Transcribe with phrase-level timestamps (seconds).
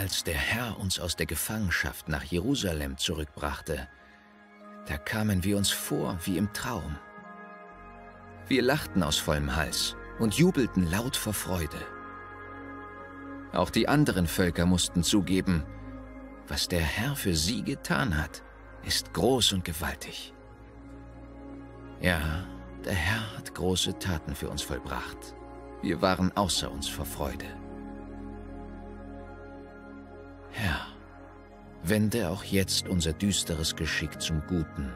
[0.00, 3.86] Als der Herr uns aus der Gefangenschaft nach Jerusalem zurückbrachte,
[4.86, 6.96] da kamen wir uns vor wie im Traum.
[8.48, 11.76] Wir lachten aus vollem Hals und jubelten laut vor Freude.
[13.52, 15.66] Auch die anderen Völker mussten zugeben,
[16.48, 18.42] was der Herr für sie getan hat,
[18.82, 20.32] ist groß und gewaltig.
[22.00, 22.46] Ja,
[22.86, 25.34] der Herr hat große Taten für uns vollbracht.
[25.82, 27.59] Wir waren außer uns vor Freude.
[30.52, 30.86] Herr,
[31.82, 34.92] wende auch jetzt unser düsteres Geschick zum Guten,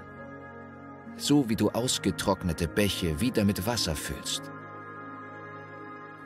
[1.16, 4.50] so wie du ausgetrocknete Bäche wieder mit Wasser füllst.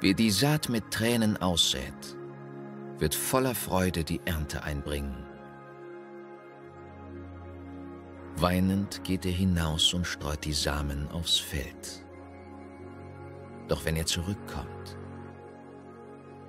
[0.01, 2.17] Wer die Saat mit Tränen aussät,
[2.99, 5.27] wird voller Freude die Ernte einbringen.
[8.37, 12.07] Weinend geht er hinaus und streut die Samen aufs Feld.
[13.67, 14.97] Doch wenn er zurückkommt,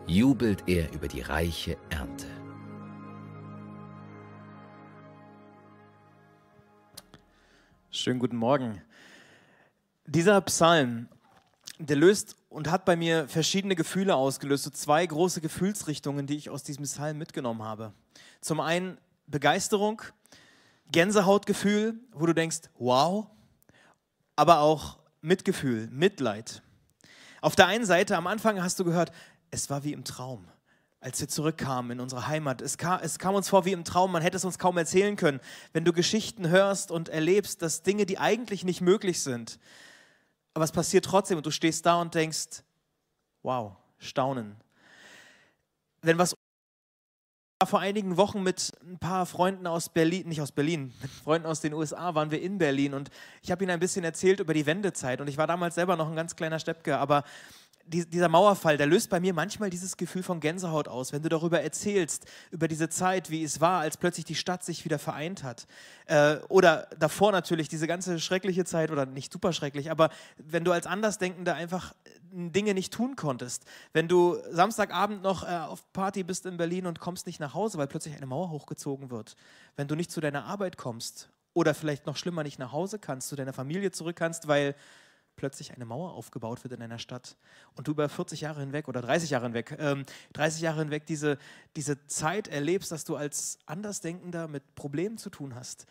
[0.05, 2.27] jubelt er über die reiche Ernte.
[8.00, 8.81] Schönen guten Morgen.
[10.05, 11.09] Dieser Psalm,
[11.80, 16.50] der löst und hat bei mir verschiedene Gefühle ausgelöst, so zwei große Gefühlsrichtungen, die ich
[16.50, 17.91] aus diesem Psalm mitgenommen habe.
[18.39, 18.97] Zum einen
[19.28, 20.02] Begeisterung,
[20.89, 23.28] Gänsehautgefühl, wo du denkst, wow,
[24.38, 26.61] aber auch Mitgefühl, Mitleid.
[27.41, 29.11] Auf der einen Seite, am Anfang hast du gehört,
[29.52, 30.47] es war wie im Traum,
[31.02, 32.61] als wir zurückkamen in unsere Heimat.
[32.61, 35.16] Es kam, es kam uns vor wie im Traum, man hätte es uns kaum erzählen
[35.16, 35.39] können.
[35.72, 39.59] Wenn du Geschichten hörst und erlebst, dass Dinge, die eigentlich nicht möglich sind,
[40.53, 42.64] aber es passiert trotzdem und du stehst da und denkst,
[43.44, 44.58] wow, staunen.
[46.02, 46.36] Wenn was
[47.66, 51.62] vor einigen Wochen mit ein paar Freunden aus Berlin, nicht aus Berlin, mit Freunden aus
[51.62, 53.09] den USA waren wir in Berlin und
[53.41, 56.09] ich habe ihnen ein bisschen erzählt über die Wendezeit und ich war damals selber noch
[56.09, 57.23] ein ganz kleiner Steppke, aber
[57.89, 61.61] dieser Mauerfall, der löst bei mir manchmal dieses Gefühl von Gänsehaut aus, wenn du darüber
[61.61, 65.67] erzählst, über diese Zeit, wie es war, als plötzlich die Stadt sich wieder vereint hat.
[66.05, 70.72] Äh, oder davor natürlich diese ganze schreckliche Zeit, oder nicht super schrecklich, aber wenn du
[70.72, 71.94] als Andersdenkender einfach
[72.31, 76.99] Dinge nicht tun konntest, wenn du Samstagabend noch äh, auf Party bist in Berlin und
[76.99, 79.35] kommst nicht nach Hause, weil plötzlich eine Mauer hochgezogen wird,
[79.75, 83.29] wenn du nicht zu deiner Arbeit kommst oder vielleicht noch schlimmer nicht nach Hause kannst,
[83.29, 84.75] zu deiner Familie zurück kannst, weil
[85.39, 87.38] plötzlich eine Mauer aufgebaut wird in einer Stadt
[87.75, 91.38] und du über 40 Jahre hinweg oder 30 Jahre hinweg, ähm, 30 Jahre hinweg diese,
[91.77, 95.85] diese Zeit erlebst, dass du als Andersdenkender mit Problemen zu tun hast.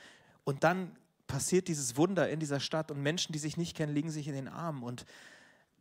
[0.44, 0.94] Und dann
[1.26, 4.34] passiert dieses Wunder in dieser Stadt und Menschen, die sich nicht kennen, liegen sich in
[4.34, 5.06] den Armen und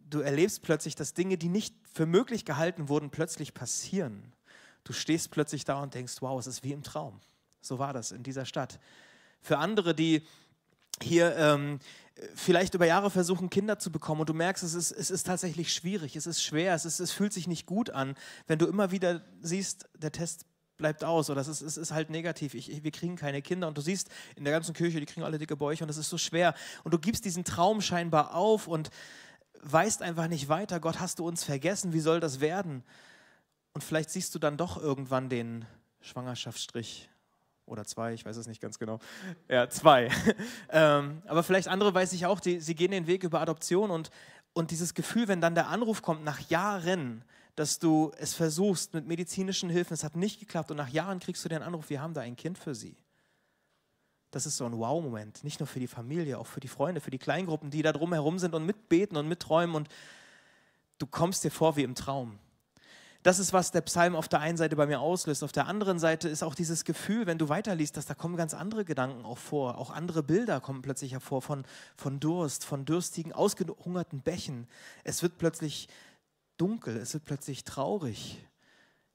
[0.09, 4.31] du erlebst plötzlich, dass Dinge, die nicht für möglich gehalten wurden, plötzlich passieren.
[4.85, 7.19] Du stehst plötzlich da und denkst, wow, es ist wie im Traum.
[7.59, 8.79] So war das in dieser Stadt.
[9.41, 10.25] Für andere, die
[11.02, 11.80] hier ähm,
[12.35, 15.74] vielleicht über Jahre versuchen, Kinder zu bekommen und du merkst, es ist, es ist tatsächlich
[15.74, 18.16] schwierig, es ist schwer, es, ist, es fühlt sich nicht gut an,
[18.47, 20.46] wenn du immer wieder siehst, der Test
[20.78, 23.68] bleibt aus oder es ist, es ist halt negativ, ich, ich, wir kriegen keine Kinder
[23.68, 26.09] und du siehst in der ganzen Kirche, die kriegen alle dicke Bäuche und es ist
[26.09, 26.53] so schwer
[26.84, 28.90] und du gibst diesen Traum scheinbar auf und
[29.62, 32.84] weißt einfach nicht weiter, Gott, hast du uns vergessen, wie soll das werden?
[33.74, 35.66] Und vielleicht siehst du dann doch irgendwann den
[36.02, 37.09] Schwangerschaftsstrich
[37.67, 39.00] oder zwei, ich weiß es nicht ganz genau.
[39.50, 40.09] Ja, zwei.
[40.69, 44.09] ähm, aber vielleicht andere weiß ich auch, die, sie gehen den Weg über Adoption und,
[44.53, 47.23] und dieses Gefühl, wenn dann der Anruf kommt nach Jahren,
[47.56, 51.44] dass du es versuchst mit medizinischen Hilfen, es hat nicht geklappt und nach Jahren kriegst
[51.44, 52.95] du den Anruf, wir haben da ein Kind für sie.
[54.31, 57.11] Das ist so ein Wow-Moment, nicht nur für die Familie, auch für die Freunde, für
[57.11, 59.89] die Kleingruppen, die da drumherum sind und mitbeten und mitträumen und
[61.00, 62.38] du kommst dir vor wie im Traum.
[63.23, 65.44] Das ist, was der Psalm auf der einen Seite bei mir auslöst.
[65.44, 68.53] Auf der anderen Seite ist auch dieses Gefühl, wenn du weiterliest, dass da kommen ganz
[68.53, 69.78] andere Gedanken auch vor.
[69.78, 74.68] Auch andere Bilder kommen plötzlich hervor von, von Durst, von dürstigen, ausgehungerten Bächen.
[75.03, 75.89] Es wird plötzlich
[76.57, 78.44] dunkel, es wird plötzlich traurig.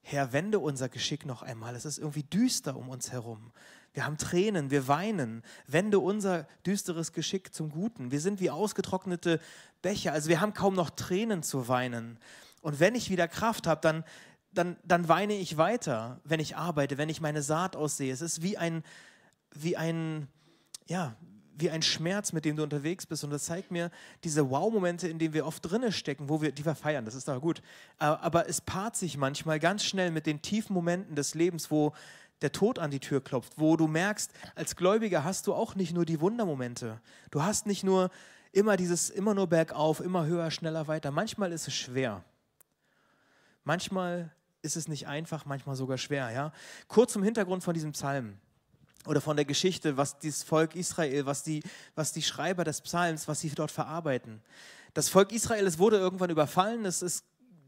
[0.03, 1.77] Herr, wende unser Geschick noch einmal.
[1.77, 3.53] Es ist irgendwie düster um uns herum.
[3.94, 5.43] Wir haben Tränen, wir weinen.
[5.67, 8.11] Wende unser düsteres Geschick zum Guten.
[8.11, 9.38] Wir sind wie ausgetrocknete
[9.81, 10.12] Becher.
[10.12, 12.19] Also wir haben kaum noch Tränen zu weinen.
[12.62, 14.05] Und wenn ich wieder Kraft habe, dann,
[14.53, 18.12] dann, dann weine ich weiter, wenn ich arbeite, wenn ich meine Saat aussehe.
[18.12, 18.82] Es ist wie ein,
[19.55, 20.29] wie ein,
[20.87, 21.14] ja,
[21.59, 23.25] wie ein Schmerz, mit dem du unterwegs bist.
[23.25, 23.91] Und das zeigt mir
[24.25, 27.29] diese Wow-Momente, in denen wir oft drinne stecken, wo wir, die wir feiern, das ist
[27.29, 27.62] doch gut.
[27.99, 31.93] Aber es paart sich manchmal ganz schnell mit den tiefen Momenten des Lebens, wo
[32.41, 35.94] der Tod an die Tür klopft, wo du merkst, als Gläubiger hast du auch nicht
[35.94, 37.00] nur die Wundermomente.
[37.31, 38.11] Du hast nicht nur
[38.50, 41.11] immer dieses, immer nur bergauf, immer höher, schneller, weiter.
[41.11, 42.25] Manchmal ist es schwer.
[43.64, 44.31] Manchmal
[44.62, 46.31] ist es nicht einfach, manchmal sogar schwer.
[46.31, 46.53] Ja?
[46.88, 48.37] Kurz zum Hintergrund von diesem Psalm
[49.06, 51.62] oder von der Geschichte, was das Volk Israel, was die,
[51.94, 54.41] was die Schreiber des Psalms, was sie dort verarbeiten.
[54.94, 57.25] Das Volk Israel, es wurde irgendwann überfallen, es ist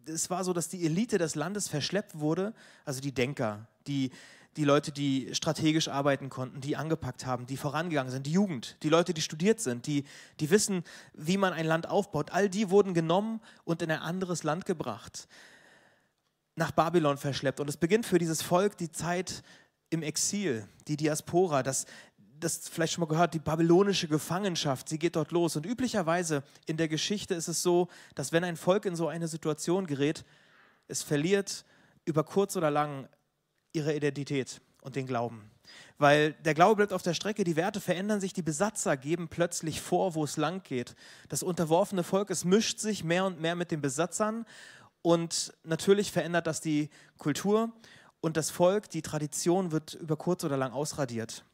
[0.09, 2.55] es war so, dass die Elite des Landes verschleppt wurde,
[2.85, 4.11] also die Denker, die,
[4.57, 8.89] die Leute, die strategisch arbeiten konnten, die angepackt haben, die vorangegangen sind, die Jugend, die
[8.89, 10.05] Leute, die studiert sind, die,
[10.41, 12.31] die wissen, wie man ein Land aufbaut.
[12.31, 15.29] All die wurden genommen und in ein anderes Land gebracht,
[16.57, 17.61] nach Babylon verschleppt.
[17.61, 19.43] Und es beginnt für dieses Volk die Zeit
[19.91, 21.87] im Exil, die Diaspora, das,
[22.41, 25.57] das vielleicht schon mal gehört, die babylonische Gefangenschaft, sie geht dort los.
[25.57, 29.29] Und üblicherweise in der Geschichte ist es so, dass wenn ein Volk in so eine
[29.29, 30.25] Situation gerät,
[30.89, 31.65] es verliert
[32.05, 33.09] über kurz oder lang
[33.73, 35.51] ihre Identität und den Glauben.
[35.97, 39.81] Weil der Glaube bleibt auf der Strecke, die Werte verändern sich, die Besatzer geben plötzlich
[39.81, 40.95] vor, wo es lang geht.
[41.29, 44.45] Das unterworfene Volk, es mischt sich mehr und mehr mit den Besatzern
[45.05, 47.71] und natürlich verändert das die Kultur
[48.21, 51.45] und das Volk, die Tradition wird über kurz oder lang ausradiert.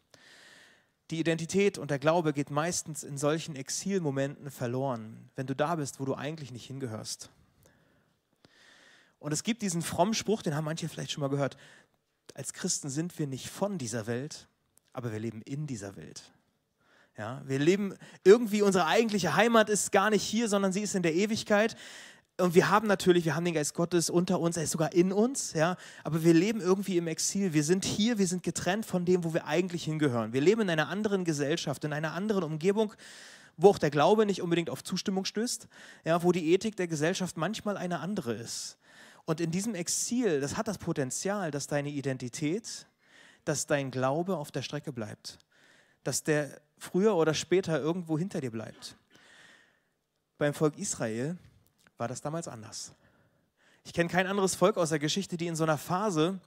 [1.10, 5.98] Die Identität und der Glaube geht meistens in solchen Exilmomenten verloren, wenn du da bist,
[5.98, 7.30] wo du eigentlich nicht hingehörst.
[9.18, 11.56] Und es gibt diesen frommen Spruch, den haben manche vielleicht schon mal gehört
[12.34, 14.48] als Christen sind wir nicht von dieser Welt,
[14.92, 16.22] aber wir leben in dieser Welt.
[17.18, 17.94] Ja, wir leben
[18.24, 21.76] irgendwie, unsere eigentliche Heimat ist gar nicht hier, sondern sie ist in der Ewigkeit.
[22.40, 25.12] Und wir haben natürlich, wir haben den Geist Gottes unter uns, er ist sogar in
[25.12, 27.52] uns, ja, aber wir leben irgendwie im Exil.
[27.52, 30.32] Wir sind hier, wir sind getrennt von dem, wo wir eigentlich hingehören.
[30.32, 32.94] Wir leben in einer anderen Gesellschaft, in einer anderen Umgebung,
[33.56, 35.68] wo auch der Glaube nicht unbedingt auf Zustimmung stößt,
[36.04, 38.78] ja, wo die Ethik der Gesellschaft manchmal eine andere ist.
[39.26, 42.86] Und in diesem Exil, das hat das Potenzial, dass deine Identität,
[43.44, 45.38] dass dein Glaube auf der Strecke bleibt.
[46.04, 48.96] Dass der früher oder später irgendwo hinter dir bleibt.
[50.38, 51.36] Beim Volk Israel
[52.00, 52.92] war das damals anders.
[53.84, 56.40] Ich kenne kein anderes Volk aus der Geschichte, die in so einer Phase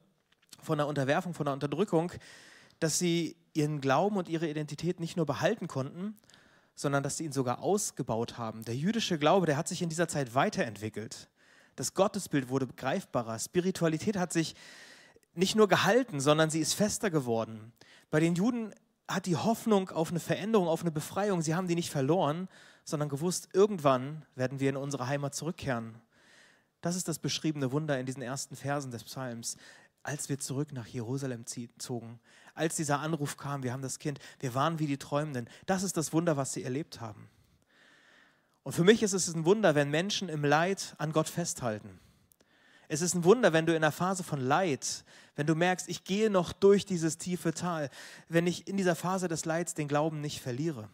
[0.61, 2.11] von der Unterwerfung, von der Unterdrückung,
[2.79, 6.17] dass sie ihren Glauben und ihre Identität nicht nur behalten konnten,
[6.75, 8.65] sondern dass sie ihn sogar ausgebaut haben.
[8.65, 11.29] Der jüdische Glaube, der hat sich in dieser Zeit weiterentwickelt.
[11.75, 13.37] Das Gottesbild wurde greifbarer.
[13.37, 14.55] Spiritualität hat sich
[15.35, 17.73] nicht nur gehalten, sondern sie ist fester geworden.
[18.11, 18.73] Bei den Juden
[19.13, 22.47] hat die Hoffnung auf eine Veränderung, auf eine Befreiung, sie haben die nicht verloren,
[22.83, 25.95] sondern gewusst, irgendwann werden wir in unsere Heimat zurückkehren.
[26.81, 29.57] Das ist das beschriebene Wunder in diesen ersten Versen des Psalms.
[30.03, 31.45] Als wir zurück nach Jerusalem
[31.77, 32.19] zogen,
[32.55, 35.49] als dieser Anruf kam, wir haben das Kind, wir waren wie die Träumenden.
[35.65, 37.29] Das ist das Wunder, was sie erlebt haben.
[38.63, 41.99] Und für mich ist es ein Wunder, wenn Menschen im Leid an Gott festhalten.
[42.89, 45.05] Es ist ein Wunder, wenn du in einer Phase von Leid,
[45.35, 47.89] wenn du merkst, ich gehe noch durch dieses tiefe Tal,
[48.29, 50.89] wenn ich in dieser Phase des Leids den Glauben nicht verliere.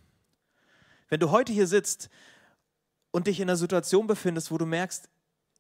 [1.10, 2.10] Wenn du heute hier sitzt
[3.12, 5.10] und dich in einer Situation befindest, wo du merkst,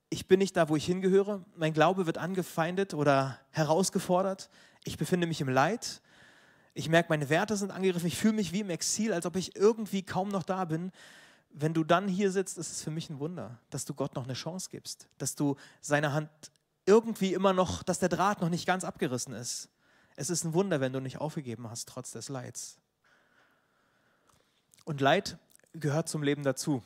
[0.09, 4.49] ich bin nicht da, wo ich hingehöre, mein Glaube wird angefeindet oder herausgefordert,
[4.83, 6.01] ich befinde mich im Leid,
[6.73, 9.55] ich merke, meine Werte sind angegriffen, ich fühle mich wie im Exil, als ob ich
[9.55, 10.91] irgendwie kaum noch da bin,
[11.51, 14.23] wenn du dann hier sitzt, ist es für mich ein Wunder, dass du Gott noch
[14.23, 16.29] eine Chance gibst, dass du seine Hand
[16.89, 19.69] irgendwie immer noch, dass der Draht noch nicht ganz abgerissen ist.
[20.15, 22.77] Es ist ein Wunder, wenn du nicht aufgegeben hast, trotz des Leids.
[24.85, 25.37] Und Leid
[25.73, 26.83] gehört zum Leben dazu.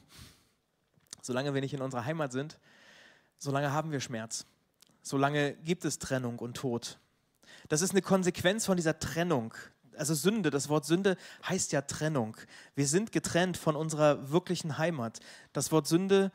[1.22, 2.60] Solange wir nicht in unserer Heimat sind,
[3.38, 4.46] solange haben wir Schmerz.
[5.02, 7.00] Solange gibt es Trennung und Tod.
[7.70, 9.54] Das ist eine Konsequenz von dieser Trennung,
[9.98, 12.36] also Sünde, das Wort Sünde heißt ja Trennung.
[12.76, 15.20] Wir sind getrennt von unserer wirklichen Heimat.
[15.54, 16.32] Das Wort Sünde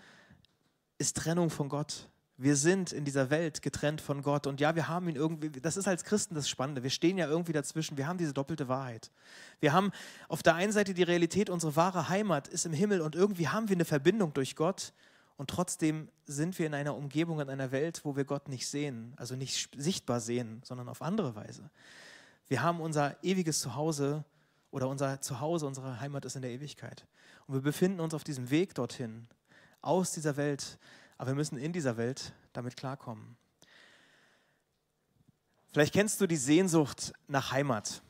[0.99, 2.09] ist Trennung von Gott.
[2.40, 4.47] Wir sind in dieser Welt getrennt von Gott.
[4.47, 6.85] Und ja, wir haben ihn irgendwie, das ist als Christen das Spannende.
[6.85, 7.99] Wir stehen ja irgendwie dazwischen.
[7.99, 9.11] Wir haben diese doppelte Wahrheit.
[9.59, 9.90] Wir haben
[10.28, 13.68] auf der einen Seite die Realität, unsere wahre Heimat ist im Himmel und irgendwie haben
[13.68, 14.92] wir eine Verbindung durch Gott.
[15.37, 19.14] Und trotzdem sind wir in einer Umgebung, in einer Welt, wo wir Gott nicht sehen,
[19.16, 21.71] also nicht sichtbar sehen, sondern auf andere Weise.
[22.47, 24.25] Wir haben unser ewiges Zuhause
[24.71, 27.04] oder unser Zuhause, unsere Heimat ist in der Ewigkeit.
[27.49, 29.26] Und wir befinden uns auf diesem Weg dorthin,
[29.80, 30.78] aus dieser Welt,
[31.19, 33.37] aber wir müssen in dieser Welt damit klarkommen.
[35.73, 38.03] Vielleicht kennst du die Sehnsucht nach Heimat,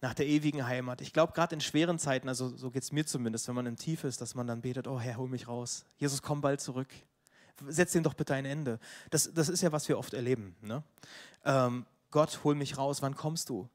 [0.00, 1.00] nach der ewigen Heimat.
[1.00, 3.76] Ich glaube, gerade in schweren Zeiten, also so geht es mir zumindest, wenn man im
[3.76, 5.84] Tief ist, dass man dann betet, oh Herr, hol mich raus.
[5.96, 6.88] Jesus, komm bald zurück.
[7.66, 8.78] Setz dem doch bitte ein Ende.
[9.10, 10.54] Das, das ist ja, was wir oft erleben.
[10.60, 10.82] Ne?
[11.44, 13.68] Ähm, Gott, hol mich raus, wann kommst du?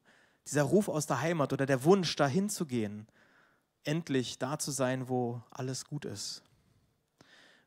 [0.46, 3.08] Dieser Ruf aus der Heimat oder der Wunsch, dahin zu gehen,
[3.84, 6.44] endlich da zu sein, wo alles gut ist.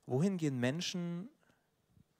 [0.06, 1.28] Wohin gehen Menschen,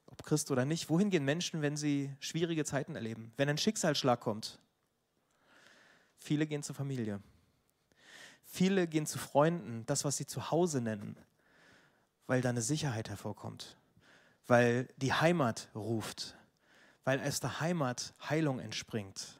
[0.07, 4.21] ob Christ oder nicht, wohin gehen Menschen, wenn sie schwierige Zeiten erleben, wenn ein Schicksalsschlag
[4.21, 4.59] kommt?
[6.19, 7.21] Viele gehen zur Familie.
[8.45, 11.17] Viele gehen zu Freunden, das, was sie zu Hause nennen,
[12.27, 13.77] weil da eine Sicherheit hervorkommt,
[14.47, 16.37] weil die Heimat ruft,
[17.05, 19.40] weil aus der Heimat Heilung entspringt.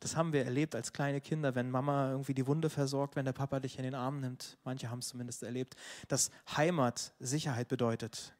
[0.00, 3.32] Das haben wir erlebt als kleine Kinder, wenn Mama irgendwie die Wunde versorgt, wenn der
[3.32, 4.56] Papa dich in den Arm nimmt.
[4.64, 5.74] Manche haben es zumindest erlebt,
[6.06, 8.34] dass Heimat Sicherheit bedeutet.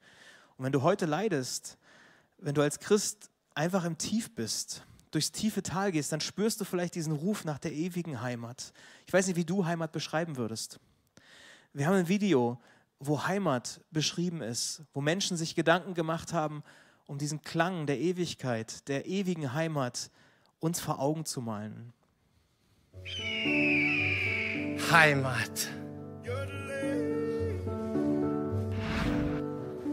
[0.57, 1.79] Und wenn du heute leidest,
[2.39, 6.65] wenn du als Christ einfach im Tief bist, durchs tiefe Tal gehst, dann spürst du
[6.65, 8.73] vielleicht diesen Ruf nach der ewigen Heimat.
[9.07, 10.79] Ich weiß nicht, wie du Heimat beschreiben würdest.
[11.73, 12.61] Wir haben ein Video,
[13.01, 16.63] wo Heimat beschrieben ist, wo Menschen sich Gedanken gemacht haben,
[17.07, 20.11] um diesen Klang der Ewigkeit, der ewigen Heimat
[20.61, 21.93] uns vor Augen zu malen.
[24.91, 25.69] Heimat.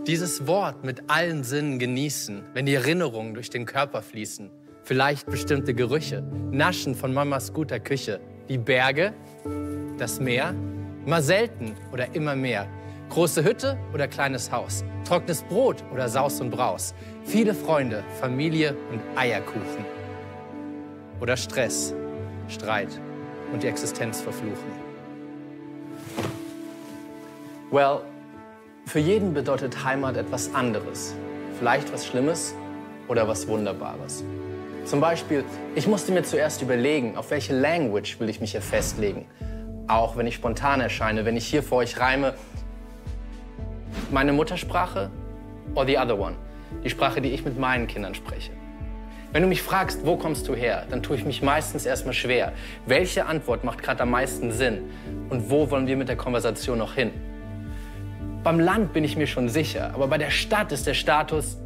[0.07, 4.51] Dieses Wort mit allen Sinnen genießen, wenn die Erinnerungen durch den Körper fließen.
[4.83, 8.19] Vielleicht bestimmte Gerüche, Naschen von Mamas guter Küche.
[8.47, 9.13] Die Berge,
[9.97, 10.53] das Meer,
[11.05, 12.67] mal selten oder immer mehr.
[13.09, 16.93] Große Hütte oder kleines Haus, trockenes Brot oder Saus und Braus.
[17.23, 19.85] Viele Freunde, Familie und Eierkuchen.
[21.21, 21.93] Oder Stress,
[22.47, 22.89] Streit
[23.53, 24.85] und die Existenz verfluchen.
[27.71, 28.01] Well,
[28.85, 31.15] für jeden bedeutet Heimat etwas anderes.
[31.57, 32.53] Vielleicht was Schlimmes
[33.07, 34.23] oder was Wunderbares.
[34.85, 35.43] Zum Beispiel,
[35.73, 39.25] ich musste mir zuerst überlegen, auf welche Language will ich mich hier festlegen.
[39.87, 42.35] Auch wenn ich spontan erscheine, wenn ich hier vor euch reime,
[44.11, 45.09] meine Muttersprache
[45.73, 46.35] or the other one,
[46.83, 48.51] die Sprache, die ich mit meinen Kindern spreche.
[49.35, 52.53] Wenn du mich fragst, wo kommst du her, dann tue ich mich meistens erstmal schwer.
[52.85, 54.89] Welche Antwort macht gerade am meisten Sinn?
[55.29, 57.11] Und wo wollen wir mit der Konversation noch hin?
[58.45, 61.57] Beim Land bin ich mir schon sicher, aber bei der Stadt ist der Status.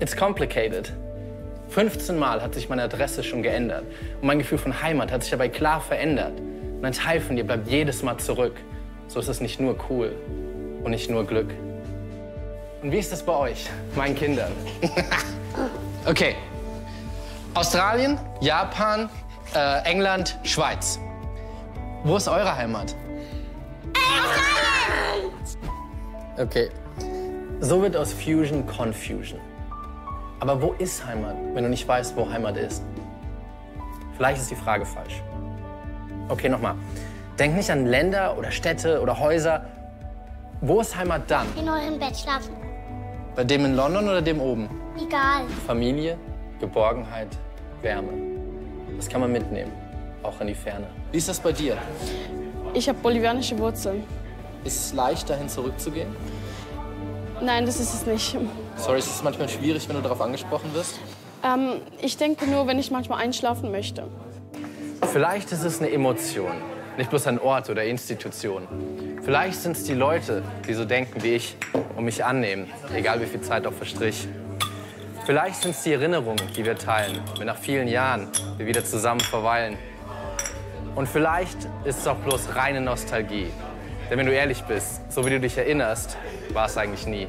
[0.00, 0.92] It's complicated.
[1.68, 3.84] 15 Mal hat sich meine Adresse schon geändert
[4.20, 6.40] und mein Gefühl von Heimat hat sich dabei klar verändert.
[6.78, 8.56] Und ein Teil von dir bleibt jedes Mal zurück.
[9.06, 10.16] So ist es nicht nur cool
[10.82, 11.54] und nicht nur Glück.
[12.84, 14.52] Und wie ist das bei euch, meinen Kindern?
[16.04, 16.36] okay.
[17.54, 19.08] Australien, Japan,
[19.54, 21.00] äh, England, Schweiz.
[22.02, 22.94] Wo ist eure Heimat?
[26.36, 26.68] Okay.
[27.60, 29.40] So wird aus Fusion Confusion.
[30.40, 32.82] Aber wo ist Heimat, wenn du nicht weißt, wo Heimat ist?
[34.18, 35.22] Vielleicht ist die Frage falsch.
[36.28, 36.74] Okay, nochmal.
[37.38, 39.64] Denk nicht an Länder oder Städte oder Häuser.
[40.60, 41.46] Wo ist Heimat dann?
[41.56, 42.63] In eurem Bett schlafen.
[43.34, 44.68] Bei dem in London oder dem oben?
[44.96, 45.42] Egal.
[45.66, 46.16] Familie,
[46.60, 47.28] Geborgenheit,
[47.82, 48.12] Wärme.
[48.96, 49.72] Das kann man mitnehmen,
[50.22, 50.86] auch in die Ferne.
[51.10, 51.76] Wie ist das bei dir?
[52.74, 54.04] Ich habe bolivianische Wurzeln.
[54.62, 56.14] Ist es leicht, dahin zurückzugehen?
[57.40, 58.36] Nein, das ist es nicht.
[58.76, 61.00] Sorry, ist es manchmal schwierig, wenn du darauf angesprochen wirst?
[61.42, 64.06] Ähm, ich denke nur, wenn ich manchmal einschlafen möchte.
[65.12, 66.52] Vielleicht ist es eine Emotion,
[66.96, 68.68] nicht bloß ein Ort oder Institution.
[69.24, 71.56] Vielleicht sind es die Leute, die so denken wie ich
[71.96, 74.28] und mich annehmen, egal wie viel Zeit auch verstrich.
[75.24, 78.28] Vielleicht sind es die Erinnerungen, die wir teilen, wenn nach vielen Jahren
[78.58, 79.78] wir wieder zusammen verweilen.
[80.94, 83.46] Und vielleicht ist es auch bloß reine Nostalgie,
[84.10, 86.18] denn wenn du ehrlich bist, so wie du dich erinnerst,
[86.52, 87.26] war es eigentlich nie.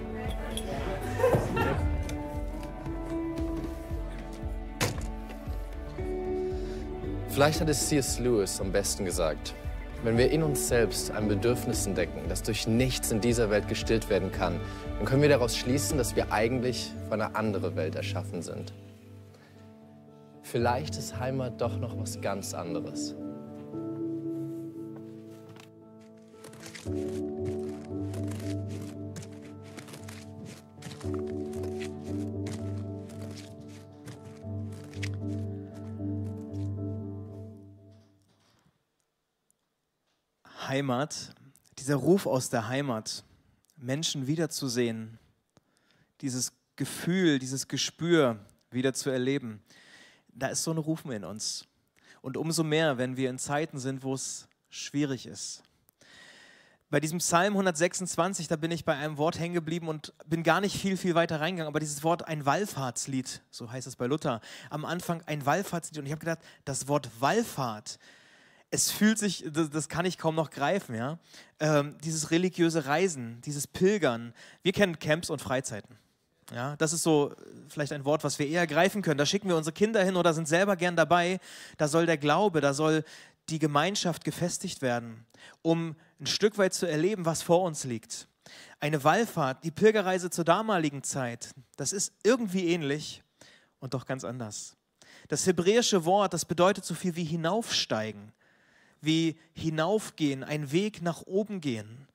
[7.30, 8.20] Vielleicht hat es C.S.
[8.20, 9.54] Lewis am besten gesagt.
[10.04, 14.10] Wenn wir in uns selbst ein Bedürfnis entdecken, das durch nichts in dieser Welt gestillt
[14.10, 14.60] werden kann,
[14.98, 18.74] dann können wir daraus schließen, dass wir eigentlich für eine andere Welt erschaffen sind.
[20.44, 23.16] Vielleicht ist Heimat doch noch was ganz anderes.
[40.76, 41.34] Heimat,
[41.80, 43.24] dieser Ruf aus der Heimat,
[43.78, 45.20] Menschen wiederzusehen,
[46.20, 48.40] dieses Gefühl, dieses Gespür
[48.72, 49.64] wieder zu erleben,
[50.28, 51.66] da ist so ein Rufen in uns.
[52.22, 55.64] Und umso mehr, wenn wir in Zeiten sind, wo es schwierig ist.
[56.90, 60.60] Bei diesem Psalm 126, da bin ich bei einem Wort hängen geblieben und bin gar
[60.60, 61.70] nicht viel, viel weiter reingegangen.
[61.70, 66.00] Aber dieses Wort ein Wallfahrtslied, so heißt es bei Luther, am Anfang ein Wallfahrtslied.
[66.00, 67.98] Und ich habe gedacht, das Wort Wallfahrt,
[68.76, 71.18] es fühlt sich, das, das kann ich kaum noch greifen, ja.
[71.60, 74.34] Ähm, dieses religiöse Reisen, dieses Pilgern.
[74.62, 75.98] Wir kennen Camps und Freizeiten.
[76.54, 77.34] Ja, das ist so
[77.70, 79.18] vielleicht ein Wort, was wir eher greifen können.
[79.18, 81.40] Da schicken wir unsere Kinder hin oder sind selber gern dabei.
[81.78, 83.04] Da soll der Glaube, da soll
[83.50, 85.26] die Gemeinschaft gefestigt werden,
[85.62, 88.28] um ein Stück weit zu erleben, was vor uns liegt.
[88.80, 93.24] Eine Wallfahrt, die Pilgerreise zur damaligen Zeit, das ist irgendwie ähnlich
[93.80, 94.76] und doch ganz anders.
[95.28, 98.32] Das hebräische Wort, das bedeutet so viel wie hinaufsteigen,
[99.06, 102.08] wie hinaufgehen, ein Weg nach oben gehen.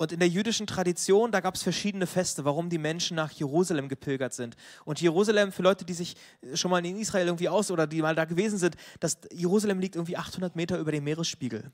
[0.00, 3.86] Und in der jüdischen Tradition, da gab es verschiedene Feste, warum die Menschen nach Jerusalem
[3.90, 4.56] gepilgert sind.
[4.86, 6.16] Und Jerusalem, für Leute, die sich
[6.54, 9.96] schon mal in Israel irgendwie aus oder die mal da gewesen sind, das Jerusalem liegt
[9.96, 11.70] irgendwie 800 Meter über dem Meeresspiegel.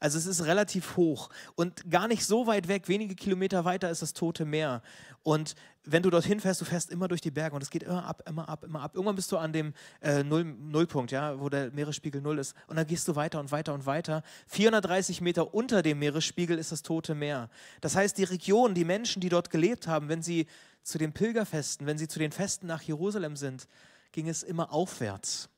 [0.00, 4.00] Also es ist relativ hoch und gar nicht so weit weg, wenige Kilometer weiter ist
[4.00, 4.82] das Tote Meer.
[5.22, 5.54] Und
[5.84, 8.22] wenn du dorthin fährst, du fährst immer durch die Berge und es geht immer ab,
[8.26, 8.92] immer ab, immer ab.
[8.94, 12.54] Irgendwann bist du an dem äh, Null, Nullpunkt, ja, wo der Meeresspiegel null ist.
[12.66, 14.22] Und dann gehst du weiter und weiter und weiter.
[14.46, 17.50] 430 Meter unter dem Meeresspiegel ist das Tote Meer.
[17.82, 20.46] Das heißt, die Region, die Menschen, die dort gelebt haben, wenn sie
[20.82, 23.68] zu den Pilgerfesten, wenn sie zu den Festen nach Jerusalem sind,
[24.12, 25.49] ging es immer aufwärts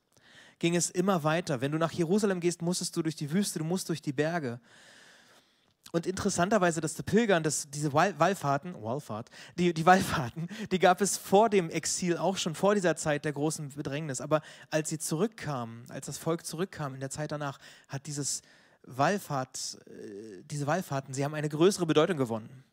[0.59, 1.61] ging es immer weiter.
[1.61, 4.59] Wenn du nach Jerusalem gehst, musstest du durch die Wüste, du musst durch die Berge.
[5.91, 9.29] Und interessanterweise, dass die Pilgern, dass diese Wallfahrten, Wallfahrt,
[9.59, 13.33] die, die Wallfahrten, die gab es vor dem Exil auch schon, vor dieser Zeit der
[13.33, 14.19] großen Bedrängnis.
[14.19, 14.41] Aber
[14.71, 18.41] als sie zurückkamen, als das Volk zurückkam in der Zeit danach, hat dieses
[18.83, 22.63] Wallfahrt, äh, diese Wallfahrten, sie haben eine größere Bedeutung gewonnen.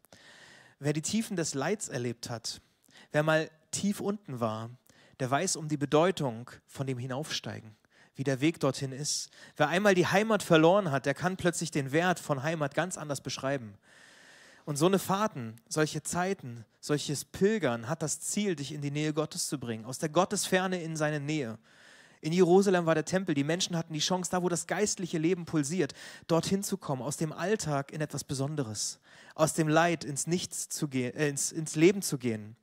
[0.79, 2.63] Wer die Tiefen des Leids erlebt hat,
[3.13, 4.71] wer mal tief unten war,
[5.21, 7.77] der weiß um die Bedeutung von dem Hinaufsteigen
[8.21, 9.31] wie der Weg dorthin ist.
[9.57, 13.23] Wer einmal die Heimat verloren hat, der kann plötzlich den Wert von Heimat ganz anders
[13.23, 13.79] beschreiben.
[14.67, 19.15] Und so eine Fahrten, solche Zeiten, solches Pilgern hat das Ziel, dich in die Nähe
[19.15, 21.59] Gottes zu bringen, aus der Gottesferne in seine Nähe.
[22.21, 25.47] In Jerusalem war der Tempel, die Menschen hatten die Chance, da wo das geistliche Leben
[25.47, 25.95] pulsiert,
[26.27, 29.01] dorthin zu kommen, aus dem Alltag in etwas Besonderes,
[29.35, 32.57] aus dem Leid ins Nichts zu gehen, äh, ins, ins Leben zu gehen.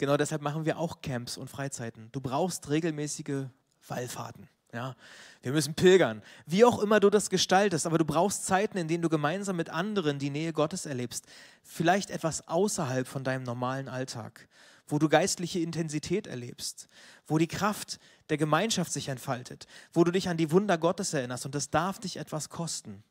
[0.00, 2.08] Genau deshalb machen wir auch Camps und Freizeiten.
[2.12, 3.48] Du brauchst regelmäßige
[3.86, 4.48] Wallfahrten.
[4.72, 4.96] Ja,
[5.42, 6.22] wir müssen pilgern.
[6.46, 9.68] Wie auch immer du das gestaltest, aber du brauchst Zeiten, in denen du gemeinsam mit
[9.68, 11.26] anderen die Nähe Gottes erlebst.
[11.62, 14.48] Vielleicht etwas außerhalb von deinem normalen Alltag,
[14.86, 16.88] wo du geistliche Intensität erlebst,
[17.26, 17.98] wo die Kraft
[18.30, 21.98] der Gemeinschaft sich entfaltet, wo du dich an die Wunder Gottes erinnerst und das darf
[21.98, 23.04] dich etwas kosten.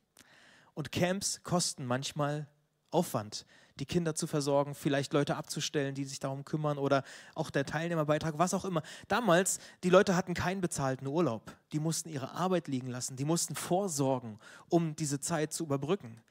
[0.74, 2.48] Und Camps kosten manchmal
[2.89, 3.46] Aufwand
[3.79, 8.37] die Kinder zu versorgen, vielleicht Leute abzustellen, die sich darum kümmern oder auch der Teilnehmerbeitrag,
[8.37, 8.83] was auch immer.
[9.07, 11.55] Damals, die Leute hatten keinen bezahlten Urlaub.
[11.71, 16.21] Die mussten ihre Arbeit liegen lassen, die mussten vorsorgen, um diese Zeit zu überbrücken.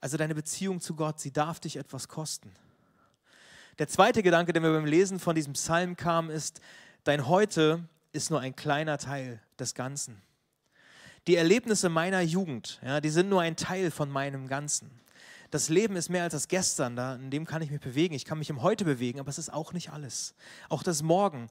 [0.00, 2.52] Also deine Beziehung zu Gott, sie darf dich etwas kosten.
[3.78, 6.60] Der zweite Gedanke, der mir beim Lesen von diesem Psalm kam, ist,
[7.04, 10.20] dein Heute ist nur ein kleiner Teil des Ganzen.
[11.26, 14.90] Die Erlebnisse meiner Jugend, ja, die sind nur ein Teil von meinem Ganzen
[15.52, 18.24] das Leben ist mehr als das Gestern, da, in dem kann ich mich bewegen, ich
[18.24, 20.34] kann mich im Heute bewegen, aber es ist auch nicht alles.
[20.70, 21.50] Auch das Morgen,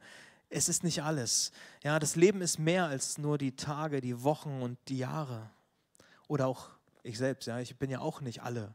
[0.49, 1.51] es ist nicht alles.
[1.83, 5.51] Ja, das Leben ist mehr als nur die Tage, die Wochen und die Jahre.
[6.27, 6.69] Oder auch
[7.03, 8.73] ich selbst, ja, ich bin ja auch nicht alle.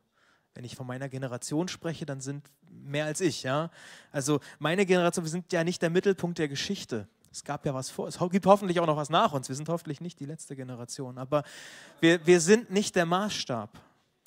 [0.54, 3.70] Wenn ich von meiner Generation spreche, dann sind mehr als ich, ja.
[4.12, 7.08] Also meine Generation, wir sind ja nicht der Mittelpunkt der Geschichte.
[7.32, 9.48] Es gab ja was vor, es gibt hoffentlich auch noch was nach uns.
[9.48, 11.42] Wir sind hoffentlich nicht die letzte Generation, aber
[12.00, 13.70] wir, wir sind nicht der Maßstab.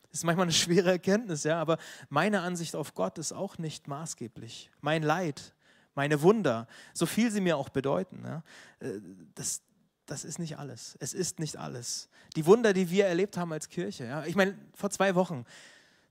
[0.10, 1.78] Das ist manchmal eine schwere Erkenntnis, ja, aber
[2.10, 4.72] meine Ansicht auf Gott ist auch nicht maßgeblich.
[4.82, 5.54] Mein Leid,
[5.93, 8.43] meine Wunder, so viel sie mir auch bedeuten, ja,
[8.80, 9.00] äh,
[9.36, 9.62] das,
[10.08, 10.98] das ist nicht alles.
[11.00, 12.10] Es ist nicht alles.
[12.36, 15.45] Die Wunder, die wir erlebt haben als Kirche, ja, ich meine, vor zwei Wochen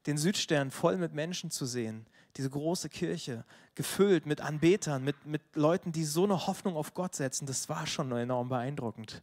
[0.06, 2.06] den Südstern voll mit Menschen zu sehen,
[2.36, 7.16] diese große Kirche, gefüllt mit Anbetern, mit, mit Leuten, die so eine Hoffnung auf Gott
[7.16, 9.22] setzen, das war schon enorm beeindruckend.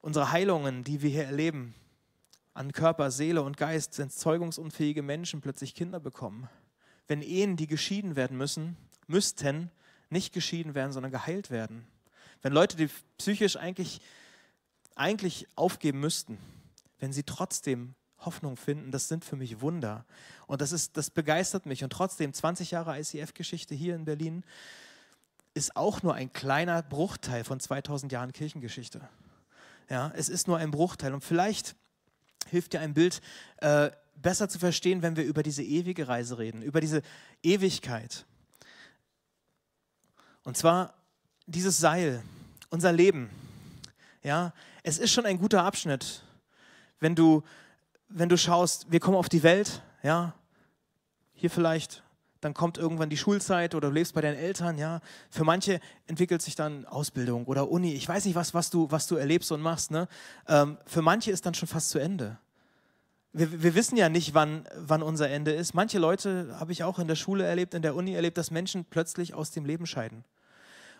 [0.00, 1.74] Unsere Heilungen, die wir hier erleben,
[2.54, 6.48] an Körper, Seele und Geist sind zeugungsunfähige Menschen plötzlich Kinder bekommen.
[7.08, 9.70] Wenn Ehen, die geschieden werden müssen, müssten,
[10.08, 11.86] nicht geschieden werden, sondern geheilt werden.
[12.42, 12.88] Wenn Leute, die
[13.18, 14.00] psychisch eigentlich,
[14.94, 16.38] eigentlich aufgeben müssten,
[17.00, 20.06] wenn sie trotzdem Hoffnung finden, das sind für mich Wunder.
[20.46, 21.82] Und das, ist, das begeistert mich.
[21.82, 24.44] Und trotzdem, 20 Jahre ICF-Geschichte hier in Berlin
[25.54, 29.00] ist auch nur ein kleiner Bruchteil von 2000 Jahren Kirchengeschichte.
[29.90, 31.12] Ja, es ist nur ein Bruchteil.
[31.12, 31.76] Und vielleicht
[32.50, 33.20] hilft dir ein Bild
[33.58, 37.02] äh, besser zu verstehen, wenn wir über diese ewige Reise reden, über diese
[37.42, 38.24] Ewigkeit.
[40.44, 40.94] Und zwar
[41.46, 42.22] dieses Seil,
[42.70, 43.30] unser Leben.
[44.22, 44.52] Ja,
[44.82, 46.22] es ist schon ein guter Abschnitt,
[47.00, 47.42] wenn du,
[48.08, 50.34] wenn du schaust, wir kommen auf die Welt, ja,
[51.34, 52.03] hier vielleicht
[52.44, 55.00] dann kommt irgendwann die Schulzeit oder du lebst bei deinen Eltern, ja.
[55.30, 57.94] Für manche entwickelt sich dann Ausbildung oder Uni.
[57.94, 59.90] Ich weiß nicht, was, was, du, was du erlebst und machst.
[59.90, 60.08] Ne?
[60.46, 62.38] Ähm, für manche ist dann schon fast zu Ende.
[63.32, 65.72] Wir, wir wissen ja nicht, wann, wann unser Ende ist.
[65.72, 68.84] Manche Leute habe ich auch in der Schule erlebt, in der Uni erlebt, dass Menschen
[68.84, 70.22] plötzlich aus dem Leben scheiden.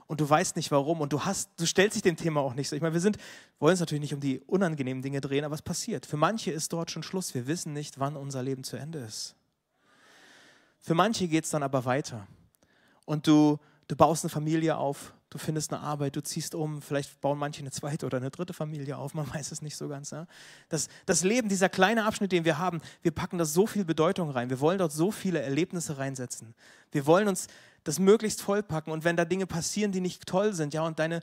[0.06, 2.68] Und du weißt nicht warum und du hast, du stellst dich dem Thema auch nicht
[2.68, 2.76] so.
[2.76, 3.18] Ich meine, wir sind,
[3.58, 6.06] wollen es natürlich nicht um die unangenehmen Dinge drehen, aber es passiert.
[6.06, 7.34] Für manche ist dort schon Schluss.
[7.34, 9.36] Wir wissen nicht, wann unser Leben zu Ende ist.
[10.84, 12.26] Für manche geht es dann aber weiter.
[13.06, 17.22] Und du, du baust eine Familie auf, du findest eine Arbeit, du ziehst um, vielleicht
[17.22, 20.10] bauen manche eine zweite oder eine dritte Familie auf, man weiß es nicht so ganz.
[20.10, 20.26] Ja?
[20.68, 24.28] Das, das Leben, dieser kleine Abschnitt, den wir haben, wir packen da so viel Bedeutung
[24.28, 26.54] rein, wir wollen dort so viele Erlebnisse reinsetzen.
[26.92, 27.46] Wir wollen uns
[27.82, 31.22] das möglichst vollpacken und wenn da Dinge passieren, die nicht toll sind, ja, und deine,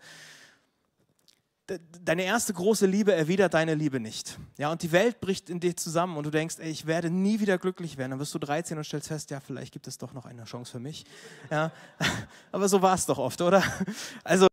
[1.67, 4.37] deine erste große Liebe erwidert deine Liebe nicht.
[4.57, 7.39] Ja, und die Welt bricht in dir zusammen und du denkst, ey, ich werde nie
[7.39, 8.11] wieder glücklich werden.
[8.11, 10.71] Dann wirst du 13 und stellst fest, ja, vielleicht gibt es doch noch eine Chance
[10.71, 11.05] für mich.
[11.49, 11.71] Ja,
[12.51, 13.63] aber so war es doch oft, oder?
[14.23, 14.47] Also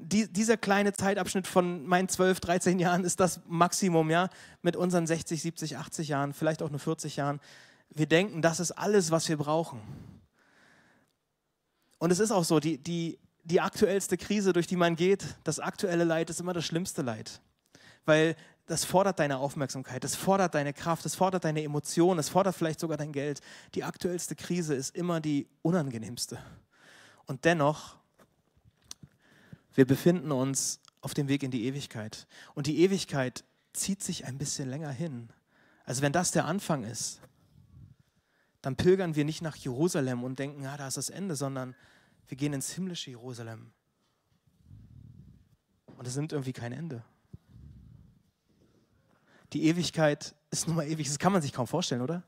[0.00, 4.28] die, dieser kleine Zeitabschnitt von meinen 12, 13 Jahren ist das Maximum, ja,
[4.62, 7.40] mit unseren 60, 70, 80 Jahren, vielleicht auch nur 40 Jahren.
[7.90, 9.80] Wir denken, das ist alles, was wir brauchen.
[11.98, 15.58] Und es ist auch so, die, die die aktuellste Krise, durch die man geht, das
[15.58, 17.40] aktuelle Leid ist immer das schlimmste Leid.
[18.04, 22.54] Weil das fordert deine Aufmerksamkeit, das fordert deine Kraft, das fordert deine Emotionen, es fordert
[22.54, 23.40] vielleicht sogar dein Geld.
[23.74, 26.38] Die aktuellste Krise ist immer die unangenehmste.
[27.26, 27.96] Und dennoch,
[29.74, 32.26] wir befinden uns auf dem Weg in die Ewigkeit.
[32.54, 35.30] Und die Ewigkeit zieht sich ein bisschen länger hin.
[35.84, 37.20] Also wenn das der Anfang ist,
[38.60, 41.74] dann pilgern wir nicht nach Jerusalem und denken, ja, da ist das Ende, sondern
[42.28, 43.72] wir gehen ins himmlische Jerusalem.
[45.96, 47.02] Und es nimmt irgendwie kein Ende.
[49.52, 51.08] Die Ewigkeit ist nun mal ewig.
[51.08, 52.22] Das kann man sich kaum vorstellen, oder?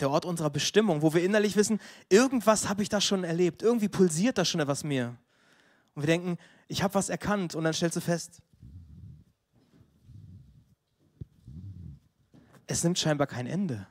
[0.00, 3.88] Der Ort unserer Bestimmung, wo wir innerlich wissen, irgendwas habe ich da schon erlebt, irgendwie
[3.88, 5.16] pulsiert da schon etwas mir.
[5.94, 8.40] Und wir denken, ich habe was erkannt und dann stellst du fest,
[12.66, 13.86] es nimmt scheinbar kein Ende.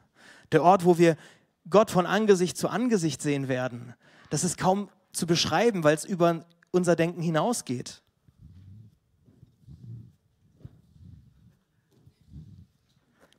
[0.51, 1.17] Der Ort, wo wir
[1.69, 3.93] Gott von Angesicht zu Angesicht sehen werden,
[4.29, 8.01] das ist kaum zu beschreiben, weil es über unser Denken hinausgeht.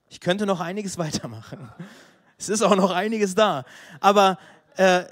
[0.08, 1.70] Ich könnte noch einiges weitermachen.
[2.36, 3.64] Es ist auch noch einiges da.
[4.00, 4.38] Aber
[4.76, 5.04] äh,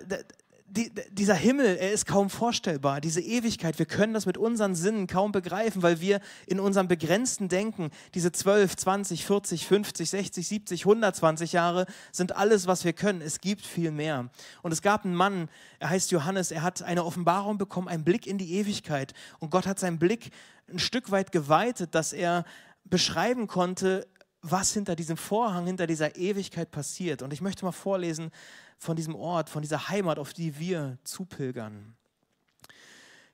[0.77, 5.07] die, dieser Himmel, er ist kaum vorstellbar, diese Ewigkeit, wir können das mit unseren Sinnen
[5.07, 10.81] kaum begreifen, weil wir in unserem begrenzten Denken, diese 12, 20, 40, 50, 60, 70,
[10.83, 13.23] 120 Jahre sind alles, was wir können.
[13.23, 14.29] Es gibt viel mehr.
[14.63, 18.27] Und es gab einen Mann, er heißt Johannes, er hat eine Offenbarung bekommen, einen Blick
[18.27, 19.15] in die Ewigkeit.
[19.39, 20.31] Und Gott hat seinen Blick
[20.71, 22.45] ein Stück weit geweitet, dass er
[22.85, 24.07] beschreiben konnte,
[24.51, 27.23] was hinter diesem Vorhang, hinter dieser Ewigkeit passiert.
[27.23, 28.31] Und ich möchte mal vorlesen,
[28.79, 31.97] von diesem Ort, von dieser Heimat, auf die wir zupilgern.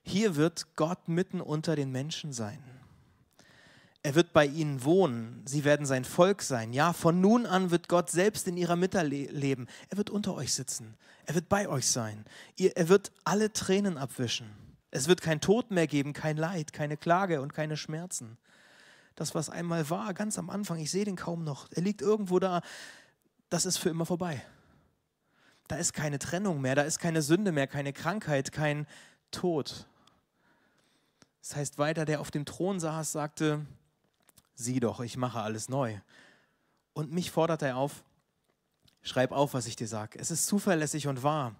[0.03, 2.63] Hier wird Gott mitten unter den Menschen sein.
[4.05, 5.41] Er wird bei ihnen wohnen.
[5.45, 6.73] Sie werden sein Volk sein.
[6.73, 9.67] Ja, von nun an wird Gott selbst in ihrer Mitte leben.
[9.89, 10.97] Er wird unter euch sitzen.
[11.25, 12.25] Er wird bei euch sein.
[12.57, 14.49] Er wird alle Tränen abwischen.
[14.91, 18.37] Es wird kein Tod mehr geben, kein Leid, keine Klage und keine Schmerzen.
[19.15, 21.67] Das, was einmal war, ganz am Anfang, ich sehe den kaum noch.
[21.71, 22.61] Er liegt irgendwo da.
[23.49, 24.43] Das ist für immer vorbei
[25.67, 28.85] da ist keine Trennung mehr, da ist keine Sünde mehr, keine Krankheit, kein
[29.31, 29.87] Tod.
[31.41, 33.65] Das heißt weiter, der auf dem Thron saß, sagte,
[34.55, 35.99] sieh doch, ich mache alles neu.
[36.93, 38.03] Und mich fordert er auf,
[39.01, 40.19] schreib auf, was ich dir sage.
[40.19, 41.55] Es ist zuverlässig und wahr.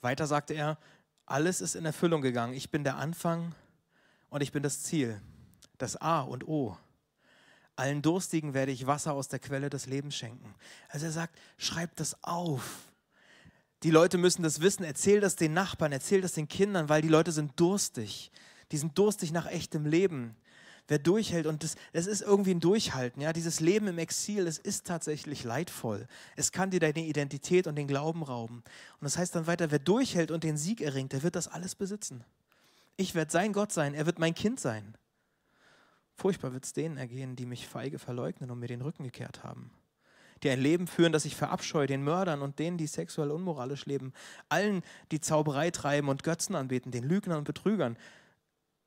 [0.00, 0.78] Weiter sagte er,
[1.26, 2.54] alles ist in Erfüllung gegangen.
[2.54, 3.54] Ich bin der Anfang
[4.30, 5.20] und ich bin das Ziel,
[5.82, 6.76] das A und O.
[7.76, 10.54] Allen Durstigen werde ich Wasser aus der Quelle des Lebens schenken.
[10.88, 12.92] Also er sagt, schreib das auf.
[13.82, 17.08] Die Leute müssen das wissen, erzähl das den Nachbarn, erzähl das den Kindern, weil die
[17.08, 18.30] Leute sind durstig.
[18.70, 20.36] Die sind durstig nach echtem Leben.
[20.86, 24.58] Wer durchhält, und das, das ist irgendwie ein Durchhalten, ja, dieses Leben im Exil, es
[24.58, 26.06] ist tatsächlich leidvoll.
[26.36, 28.62] Es kann dir deine Identität und den Glauben rauben.
[29.00, 31.74] Und das heißt dann weiter, wer durchhält und den Sieg erringt, der wird das alles
[31.74, 32.24] besitzen.
[32.96, 34.96] Ich werde sein Gott sein, er wird mein Kind sein.
[36.14, 39.70] Furchtbar wird es denen ergehen, die mich feige verleugnen und mir den Rücken gekehrt haben.
[40.42, 44.12] Die ein Leben führen, das ich verabscheue, den Mördern und denen, die sexuell unmoralisch leben,
[44.48, 47.96] allen, die Zauberei treiben und Götzen anbeten, den Lügnern und Betrügern.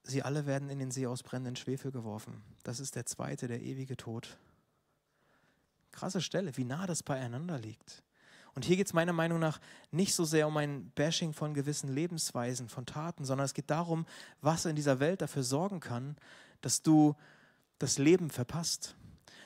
[0.03, 2.43] Sie alle werden in den See aus brennenden Schwefel geworfen.
[2.63, 4.37] Das ist der zweite, der ewige Tod.
[5.91, 8.03] Krasse Stelle, wie nah das beieinander liegt.
[8.53, 9.59] Und hier geht es meiner Meinung nach
[9.91, 14.05] nicht so sehr um ein Bashing von gewissen Lebensweisen, von Taten, sondern es geht darum,
[14.41, 16.15] was in dieser Welt dafür sorgen kann,
[16.65, 17.15] dass du
[17.77, 18.95] das Leben verpasst.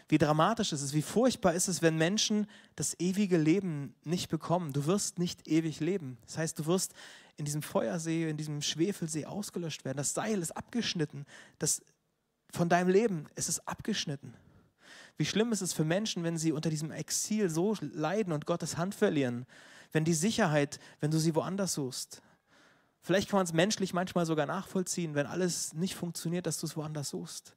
[0.07, 4.71] Wie dramatisch ist es, wie furchtbar ist es, wenn Menschen das ewige Leben nicht bekommen.
[4.71, 6.17] Du wirst nicht ewig leben.
[6.25, 6.93] Das heißt, du wirst
[7.35, 9.97] in diesem Feuersee, in diesem Schwefelsee ausgelöscht werden.
[9.97, 11.25] Das Seil ist abgeschnitten.
[11.57, 11.81] Das
[12.53, 14.33] von deinem Leben, es ist abgeschnitten.
[15.17, 18.77] Wie schlimm ist es für Menschen, wenn sie unter diesem Exil so leiden und Gottes
[18.77, 19.45] Hand verlieren,
[19.91, 22.21] wenn die Sicherheit, wenn du sie woanders suchst,
[23.01, 26.75] Vielleicht kann man es menschlich manchmal sogar nachvollziehen, wenn alles nicht funktioniert, dass du es
[26.75, 27.55] woanders suchst.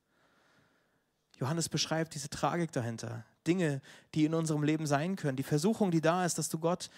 [1.39, 3.25] Johannes beschreibt diese Tragik dahinter.
[3.47, 3.81] Dinge,
[4.15, 5.37] die in unserem Leben sein können.
[5.37, 6.91] Die Versuchung, die da ist, dass du Gott,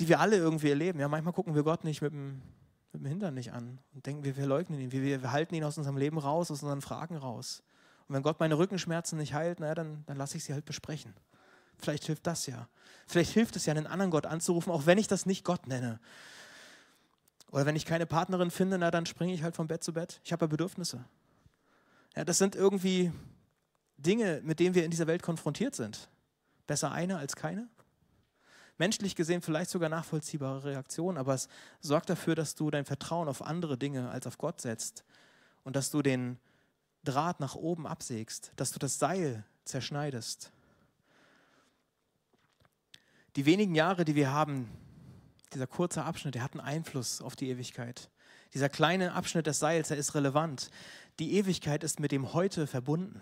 [0.00, 0.98] die wir alle irgendwie erleben.
[1.00, 2.40] Ja, manchmal gucken wir Gott nicht mit dem,
[2.92, 4.92] mit dem Hintern nicht an und denken, wir verleugnen ihn.
[4.92, 7.62] Wir, wir halten ihn aus unserem Leben raus, aus unseren Fragen raus.
[8.08, 11.14] Und wenn Gott meine Rückenschmerzen nicht heilt, naja, dann, dann lasse ich sie halt besprechen.
[11.78, 12.68] Vielleicht hilft das ja.
[13.06, 16.00] Vielleicht hilft es ja, einen anderen Gott anzurufen, auch wenn ich das nicht Gott nenne.
[17.52, 20.20] Oder wenn ich keine Partnerin finde, na, dann springe ich halt von Bett zu Bett.
[20.24, 21.04] Ich habe ja Bedürfnisse.
[22.16, 23.12] Ja, das sind irgendwie
[23.98, 26.08] Dinge, mit denen wir in dieser Welt konfrontiert sind.
[26.66, 27.68] Besser eine als keine.
[28.78, 31.48] Menschlich gesehen vielleicht sogar nachvollziehbare Reaktion, aber es
[31.80, 35.04] sorgt dafür, dass du dein Vertrauen auf andere Dinge als auf Gott setzt
[35.62, 36.38] und dass du den
[37.04, 40.50] Draht nach oben absägst, dass du das Seil zerschneidest.
[43.36, 44.70] Die wenigen Jahre, die wir haben,
[45.54, 48.10] dieser kurze Abschnitt, der hat einen Einfluss auf die Ewigkeit.
[48.54, 50.70] Dieser kleine Abschnitt des Seils, der ist relevant.
[51.18, 53.20] Die Ewigkeit ist mit dem Heute verbunden.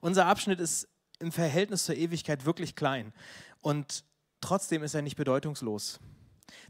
[0.00, 3.12] Unser Abschnitt ist im Verhältnis zur Ewigkeit wirklich klein
[3.60, 4.04] und
[4.40, 6.00] trotzdem ist er nicht bedeutungslos.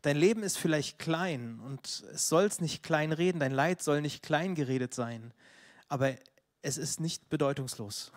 [0.03, 4.01] Dein Leben ist vielleicht klein und es soll es nicht klein reden, dein Leid soll
[4.01, 5.33] nicht klein geredet sein,
[5.89, 6.15] aber
[6.63, 8.13] es ist nicht bedeutungslos.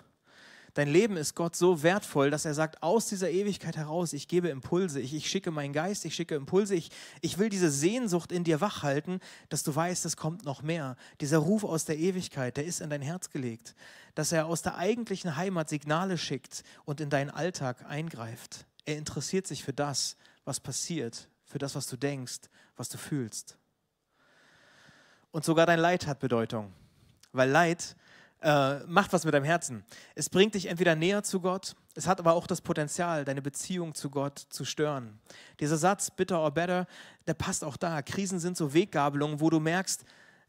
[0.76, 4.50] Dein Leben ist Gott so wertvoll, dass er sagt, aus dieser Ewigkeit heraus, ich gebe
[4.50, 6.90] Impulse, ich, ich schicke meinen Geist, ich schicke Impulse, ich,
[7.22, 10.96] ich will diese Sehnsucht in dir wachhalten, dass du weißt, es kommt noch mehr.
[11.22, 13.76] Dieser Ruf aus der Ewigkeit, der ist in dein Herz gelegt,
[14.16, 18.66] dass er aus der eigentlichen Heimat Signale schickt und in deinen Alltag eingreift.
[18.86, 23.60] Er interessiert sich für das, was passiert, für das, was du denkst, was du fühlst.
[25.30, 26.74] Und sogar dein Leid hat Bedeutung,
[27.32, 27.96] weil Leid
[28.44, 29.84] äh, macht was mit deinem Herzen.
[30.16, 33.96] Es bringt dich entweder näher zu Gott, es hat aber auch das Potenzial, deine Beziehung
[33.96, 35.20] zu Gott zu stören.
[35.60, 36.88] Dieser Satz, bitter or better,
[37.28, 38.02] der passt auch da.
[38.02, 40.04] Krisen sind so Weggabelungen, wo du merkst,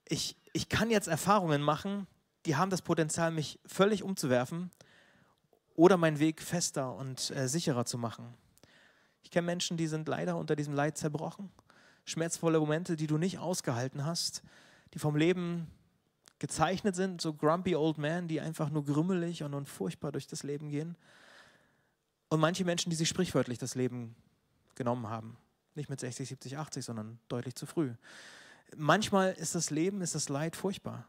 [0.08, 2.06] ich, ich kann jetzt Erfahrungen machen,
[2.46, 4.70] die haben das Potenzial, mich völlig umzuwerfen
[5.74, 8.34] oder meinen Weg fester und äh, sicherer zu machen.
[9.22, 11.50] Ich kenne Menschen, die sind leider unter diesem Leid zerbrochen.
[12.04, 14.42] Schmerzvolle Momente, die du nicht ausgehalten hast,
[14.92, 15.70] die vom Leben
[16.44, 20.42] gezeichnet sind, so grumpy old men, die einfach nur grümmelig und, und furchtbar durch das
[20.42, 20.94] Leben gehen.
[22.28, 24.14] Und manche Menschen, die sich sprichwörtlich das Leben
[24.74, 25.38] genommen haben.
[25.74, 27.94] Nicht mit 60, 70, 80, sondern deutlich zu früh.
[28.76, 31.08] Manchmal ist das Leben, ist das Leid furchtbar.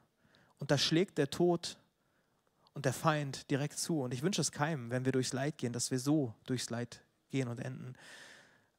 [0.57, 1.77] Und da schlägt der Tod
[2.73, 4.03] und der Feind direkt zu.
[4.03, 7.01] Und ich wünsche es keinem, wenn wir durchs Leid gehen, dass wir so durchs Leid
[7.29, 7.97] gehen und enden.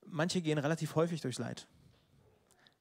[0.07, 1.67] Manche gehen relativ häufig durchs Leid,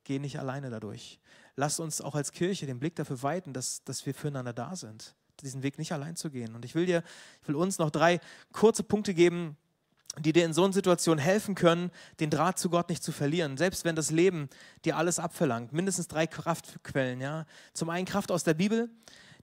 [0.05, 1.19] gehen nicht alleine dadurch.
[1.57, 5.15] Lasst uns auch als Kirche den Blick dafür weiten, dass, dass wir füreinander da sind,
[5.41, 6.55] diesen Weg nicht allein zu gehen.
[6.55, 7.03] Und ich will dir,
[7.41, 8.19] ich will uns noch drei
[8.51, 9.57] kurze Punkte geben,
[10.19, 13.57] die dir in so einer Situation helfen können, den Draht zu Gott nicht zu verlieren,
[13.57, 14.49] selbst wenn das Leben
[14.85, 15.73] dir alles abverlangt.
[15.73, 17.19] Mindestens drei Kraftquellen.
[17.19, 17.45] Ja?
[17.73, 18.89] Zum einen Kraft aus der Bibel,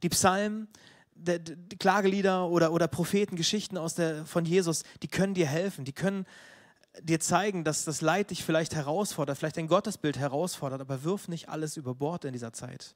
[0.03, 0.69] die Psalmen,
[1.15, 6.27] die, Klagelieder oder, oder Prophetengeschichten aus der, von Jesus, die können dir helfen, die können
[7.01, 11.49] dir zeigen, dass das Leid dich vielleicht herausfordert, vielleicht dein Gottesbild herausfordert, aber wirf nicht
[11.49, 12.95] alles über Bord in dieser Zeit,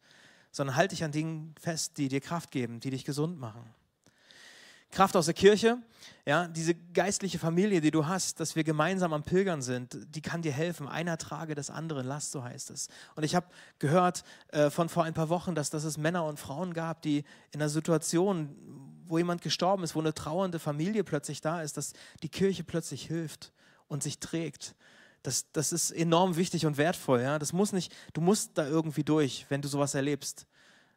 [0.50, 3.62] sondern halte dich an Dingen fest, die dir Kraft geben, die dich gesund machen.
[4.90, 5.78] Kraft aus der Kirche,
[6.24, 10.42] ja, diese geistliche Familie, die du hast, dass wir gemeinsam am Pilgern sind, die kann
[10.42, 10.86] dir helfen.
[10.88, 12.88] Einer trage des anderen Last, so heißt es.
[13.16, 13.46] Und ich habe
[13.78, 17.24] gehört äh, von vor ein paar Wochen, dass, dass es Männer und Frauen gab, die
[17.50, 18.54] in einer Situation,
[19.06, 23.06] wo jemand gestorben ist, wo eine trauernde Familie plötzlich da ist, dass die Kirche plötzlich
[23.06, 23.52] hilft
[23.88, 24.74] und sich trägt.
[25.22, 27.20] Das, das ist enorm wichtig und wertvoll.
[27.20, 27.38] Ja?
[27.38, 30.46] Das muss nicht, du musst da irgendwie durch, wenn du sowas erlebst.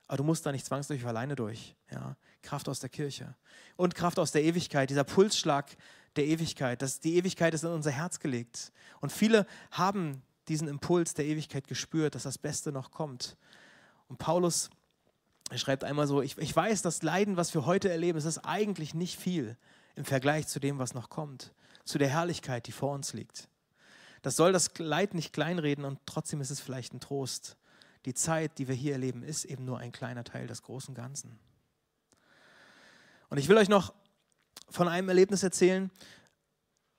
[0.08, 1.76] Aber du musst da nicht zwangsläufig alleine durch.
[1.92, 2.16] Ja?
[2.42, 3.36] Kraft aus der Kirche.
[3.76, 5.76] Und Kraft aus der Ewigkeit, dieser Pulsschlag
[6.16, 6.82] der Ewigkeit.
[6.82, 8.72] Das, die Ewigkeit ist in unser Herz gelegt.
[9.02, 13.38] Und viele haben diesen Impuls der Ewigkeit gespürt, dass das Beste noch kommt.
[14.08, 14.70] Und Paulus
[15.56, 19.20] schreibt einmal so, ich, ich weiß, das Leiden, was wir heute erleben, ist eigentlich nicht
[19.20, 19.58] viel
[19.96, 21.52] im Vergleich zu dem, was noch kommt
[21.90, 23.50] zu der Herrlichkeit, die vor uns liegt.
[24.22, 27.58] Das soll das Leid nicht kleinreden und trotzdem ist es vielleicht ein Trost.
[28.06, 31.40] Die Zeit, die wir hier erleben, ist eben nur ein kleiner Teil des großen Ganzen.
[33.30, 33.94] Und ich will euch noch
[34.70, 35.90] von einem Erlebnis erzählen,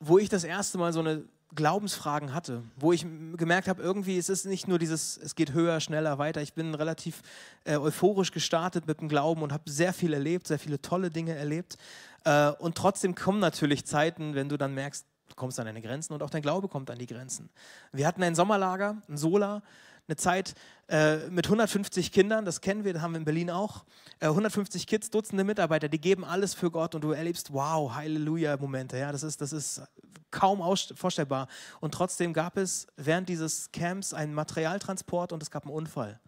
[0.01, 1.25] wo ich das erste Mal so eine
[1.55, 3.03] Glaubensfragen hatte, wo ich
[3.37, 6.43] gemerkt habe, irgendwie ist es nicht nur dieses, es geht höher, schneller, weiter.
[6.43, 7.23] Ich bin relativ
[7.65, 11.35] äh, euphorisch gestartet mit dem Glauben und habe sehr viel erlebt, sehr viele tolle Dinge
[11.35, 11.77] erlebt.
[12.25, 16.13] Äh, und trotzdem kommen natürlich Zeiten, wenn du dann merkst, du kommst an deine Grenzen
[16.13, 17.51] und auch dein Glaube kommt an die Grenzen.
[17.93, 19.63] Wir hatten ein Sommerlager, ein Sola,
[20.09, 20.55] eine Zeit
[20.89, 23.85] äh, mit 150 Kindern, das kennen wir, das haben wir in Berlin auch.
[24.19, 28.99] Äh, 150 Kids, Dutzende Mitarbeiter, die geben alles für Gott und du erlebst, wow, Halleluja-Momente.
[28.99, 29.83] Ja, das ist, das ist
[30.31, 30.63] kaum
[30.95, 31.49] vorstellbar.
[31.81, 36.21] Und trotzdem gab es während dieses Camps einen Materialtransport und es gab einen Unfall,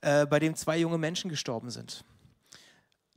[0.00, 2.04] äh, bei dem zwei junge Menschen gestorben sind.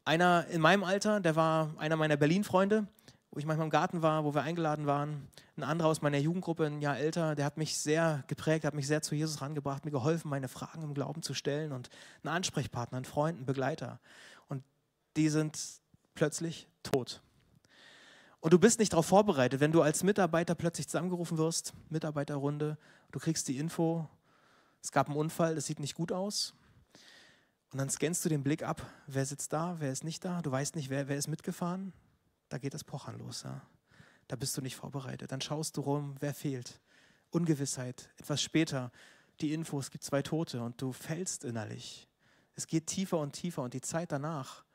[0.09, 2.87] Einer in meinem Alter, der war einer meiner Berlin-Freunde,
[3.29, 5.27] wo ich manchmal im Garten war, wo wir eingeladen waren.
[5.55, 8.87] Ein anderer aus meiner Jugendgruppe, ein Jahr älter, der hat mich sehr geprägt, hat mich
[8.87, 11.91] sehr zu Jesus rangebracht, mir geholfen, meine Fragen im Glauben zu stellen und
[12.23, 13.99] ein Ansprechpartner, ein Freund, ein Begleiter.
[14.47, 14.63] Und
[15.15, 15.59] die sind
[16.15, 17.21] plötzlich tot.
[18.39, 22.79] Und du bist nicht darauf vorbereitet, wenn du als Mitarbeiter plötzlich zusammengerufen wirst, Mitarbeiterrunde,
[23.11, 24.07] du kriegst die Info,
[24.81, 26.55] Es gab einen Unfall, das sieht nicht gut aus.
[27.71, 30.51] Und dann scannst du den Blick ab, wer sitzt da, wer ist nicht da, du
[30.51, 31.93] weißt nicht, wer, wer ist mitgefahren.
[32.49, 33.43] Da geht das Pochern los.
[33.43, 33.61] Ja?
[34.27, 35.31] Da bist du nicht vorbereitet.
[35.31, 36.81] Dann schaust du rum, wer fehlt.
[37.29, 38.09] Ungewissheit.
[38.17, 38.91] Etwas später
[39.41, 42.07] die Info, es gibt zwei Tote und du fällst innerlich.
[42.55, 44.65] Es geht tiefer und tiefer und die Zeit danach,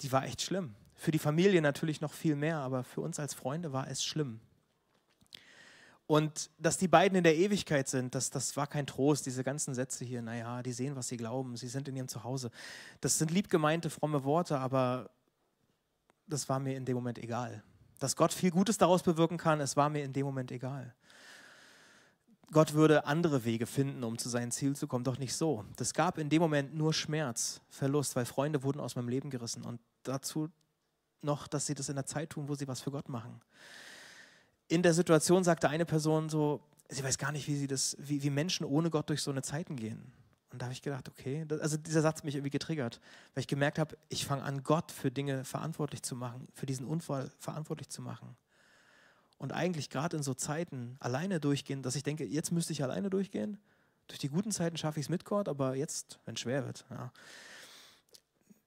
[0.00, 0.74] die war echt schlimm.
[0.94, 4.40] Für die Familie natürlich noch viel mehr, aber für uns als Freunde war es schlimm.
[6.12, 9.24] Und dass die beiden in der Ewigkeit sind, das, das war kein Trost.
[9.24, 12.50] Diese ganzen Sätze hier, naja, die sehen, was sie glauben, sie sind in ihrem Zuhause.
[13.00, 15.08] Das sind liebgemeinte, fromme Worte, aber
[16.26, 17.62] das war mir in dem Moment egal.
[17.98, 20.94] Dass Gott viel Gutes daraus bewirken kann, es war mir in dem Moment egal.
[22.50, 25.64] Gott würde andere Wege finden, um zu seinem Ziel zu kommen, doch nicht so.
[25.76, 29.64] Das gab in dem Moment nur Schmerz, Verlust, weil Freunde wurden aus meinem Leben gerissen.
[29.64, 30.50] Und dazu
[31.22, 33.40] noch, dass sie das in der Zeit tun, wo sie was für Gott machen
[34.72, 38.22] in der Situation sagte eine Person so, sie weiß gar nicht, wie, sie das, wie,
[38.22, 40.12] wie Menschen ohne Gott durch so eine Zeiten gehen.
[40.50, 42.98] Und da habe ich gedacht, okay, das, also dieser Satz hat mich irgendwie getriggert,
[43.34, 46.86] weil ich gemerkt habe, ich fange an, Gott für Dinge verantwortlich zu machen, für diesen
[46.86, 48.34] Unfall verantwortlich zu machen.
[49.36, 53.10] Und eigentlich gerade in so Zeiten alleine durchgehen, dass ich denke, jetzt müsste ich alleine
[53.10, 53.58] durchgehen.
[54.06, 56.86] Durch die guten Zeiten schaffe ich es mit Gott, aber jetzt, wenn es schwer wird.
[56.88, 57.12] Ja.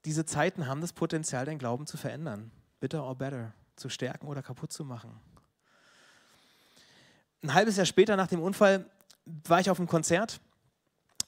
[0.05, 2.51] Diese Zeiten haben das Potenzial, dein Glauben zu verändern.
[2.79, 5.19] Bitter or better, zu stärken oder kaputt zu machen
[7.45, 8.85] ein halbes Jahr später nach dem Unfall
[9.47, 10.39] war ich auf einem Konzert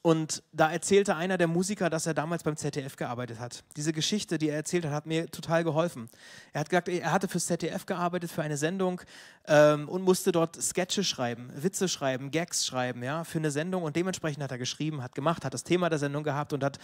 [0.07, 3.65] und da erzählte einer der Musiker, dass er damals beim ZDF gearbeitet hat.
[3.75, 6.07] Diese Geschichte, die er erzählt hat, hat mir total geholfen.
[6.53, 9.01] Er hat gesagt, er hatte fürs ZDF gearbeitet, für eine Sendung
[9.47, 13.83] ähm, und musste dort Sketche schreiben, Witze schreiben, Gags schreiben, ja, für eine Sendung.
[13.83, 16.77] Und dementsprechend hat er geschrieben, hat gemacht, hat das Thema der Sendung gehabt und hat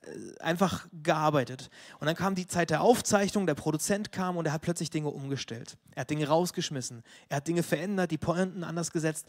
[0.00, 1.68] äh, einfach gearbeitet.
[1.98, 5.08] Und dann kam die Zeit der Aufzeichnung, der Produzent kam und er hat plötzlich Dinge
[5.08, 5.76] umgestellt.
[5.94, 9.26] Er hat Dinge rausgeschmissen, er hat Dinge verändert, die Pointen anders gesetzt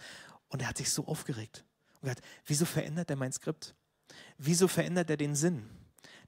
[0.47, 1.65] und er hat sich so aufgeregt.
[2.01, 3.75] Und gesagt, wieso verändert er mein Skript?
[4.37, 5.69] Wieso verändert er den Sinn?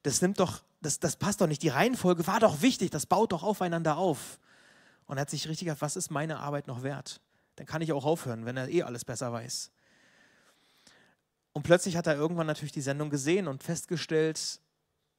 [0.04, 1.64] Das nimmt doch, das, das passt doch nicht.
[1.64, 4.40] Die Reihenfolge war doch wichtig, das baut doch aufeinander auf.
[5.06, 7.22] Und hat sich richtig gedacht, was ist meine Arbeit noch wert?
[7.56, 9.72] Dann kann ich auch aufhören, wenn er eh alles besser weiß.
[11.54, 14.60] Und plötzlich hat er irgendwann natürlich die Sendung gesehen und festgestellt,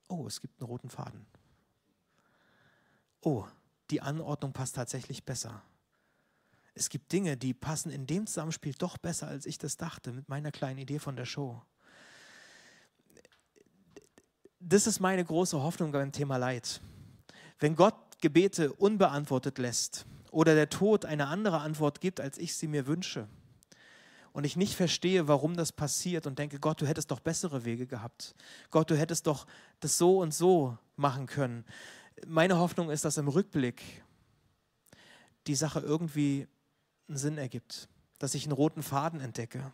[0.09, 1.27] oh, es gibt einen roten Faden.
[3.21, 3.45] Oh,
[3.91, 5.63] die Anordnung passt tatsächlich besser
[6.75, 10.29] es gibt Dinge, die passen in dem Zusammenspiel doch besser, als ich das dachte, mit
[10.29, 11.63] meiner kleinen Idee von der Show.
[14.61, 16.81] Das ist meine große Hoffnung beim Thema Leid.
[17.59, 22.67] Wenn Gott Gebete unbeantwortet lässt oder der Tod eine andere Antwort gibt, als ich sie
[22.67, 23.29] mir wünsche,
[24.35, 27.87] und ich nicht verstehe, warum das passiert und denke, Gott, du hättest doch bessere Wege
[27.87, 28.35] gehabt.
[28.73, 29.47] Gott, du hättest doch
[29.79, 31.65] das so und so machen können.
[32.27, 34.03] Meine Hoffnung ist, dass im Rückblick
[35.47, 36.49] die Sache irgendwie
[37.09, 37.89] einen Sinn ergibt,
[38.19, 39.73] dass ich einen roten Faden entdecke.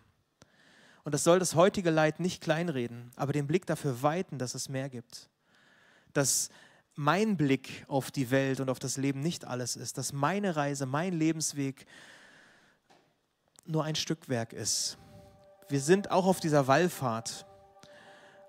[1.04, 4.68] Und das soll das heutige Leid nicht kleinreden, aber den Blick dafür weiten, dass es
[4.68, 5.30] mehr gibt.
[6.12, 6.50] Dass
[6.94, 10.86] mein Blick auf die Welt und auf das Leben nicht alles ist, dass meine Reise,
[10.86, 11.86] mein Lebensweg
[13.64, 14.98] nur ein Stückwerk ist.
[15.68, 17.46] Wir sind auch auf dieser Wallfahrt,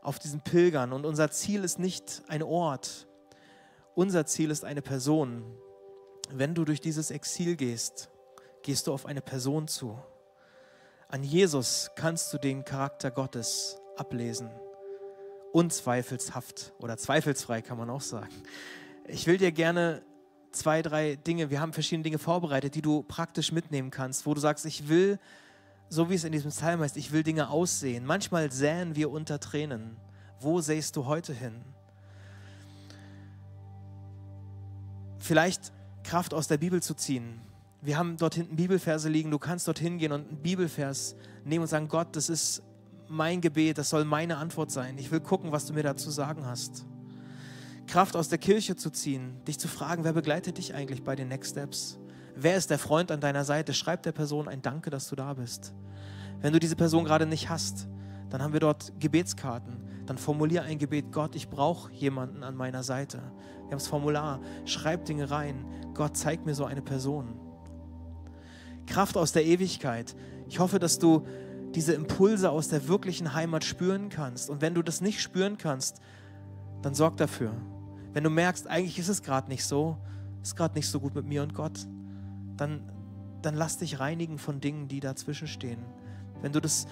[0.01, 3.07] auf diesen Pilgern und unser Ziel ist nicht ein Ort,
[3.95, 5.43] unser Ziel ist eine Person.
[6.29, 8.10] Wenn du durch dieses Exil gehst,
[8.63, 9.99] gehst du auf eine Person zu.
[11.07, 14.49] An Jesus kannst du den Charakter Gottes ablesen.
[15.51, 18.33] Unzweifelshaft oder zweifelsfrei kann man auch sagen.
[19.07, 20.03] Ich will dir gerne
[20.51, 24.39] zwei, drei Dinge, wir haben verschiedene Dinge vorbereitet, die du praktisch mitnehmen kannst, wo du
[24.39, 25.19] sagst, ich will,
[25.89, 28.05] so wie es in diesem Psalm heißt, ich will Dinge aussehen.
[28.05, 29.97] Manchmal säen wir unter Tränen.
[30.39, 31.61] Wo sähst du heute hin?
[35.19, 35.71] Vielleicht
[36.03, 37.41] Kraft aus der Bibel zu ziehen,
[37.81, 39.31] wir haben dort hinten Bibelverse liegen.
[39.31, 42.61] Du kannst dort hingehen und einen Bibelvers nehmen und sagen: Gott, das ist
[43.07, 44.97] mein Gebet, das soll meine Antwort sein.
[44.97, 46.85] Ich will gucken, was du mir dazu sagen hast.
[47.87, 51.27] Kraft aus der Kirche zu ziehen, dich zu fragen, wer begleitet dich eigentlich bei den
[51.27, 51.99] Next Steps?
[52.35, 53.73] Wer ist der Freund an deiner Seite?
[53.73, 55.73] Schreib der Person ein Danke, dass du da bist.
[56.39, 57.89] Wenn du diese Person gerade nicht hast,
[58.29, 60.05] dann haben wir dort Gebetskarten.
[60.05, 61.11] Dann formulier ein Gebet.
[61.11, 63.17] Gott, ich brauche jemanden an meiner Seite.
[63.17, 64.39] Wir haben das Formular.
[64.65, 65.65] Schreib Dinge rein.
[65.93, 67.50] Gott, zeig mir so eine Person.
[68.85, 70.15] Kraft aus der Ewigkeit.
[70.47, 71.25] Ich hoffe, dass du
[71.75, 74.49] diese Impulse aus der wirklichen Heimat spüren kannst.
[74.49, 76.01] Und wenn du das nicht spüren kannst,
[76.81, 77.53] dann sorg dafür.
[78.13, 79.97] Wenn du merkst, eigentlich ist es gerade nicht so,
[80.41, 81.87] ist gerade nicht so gut mit mir und Gott,
[82.57, 82.91] dann,
[83.41, 85.79] dann lass dich reinigen von Dingen, die dazwischen stehen.
[86.41, 86.87] Wenn du das,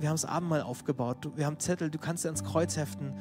[0.00, 3.12] wir haben das Abendmahl aufgebaut, wir haben Zettel, du kannst dir ans Kreuz heften.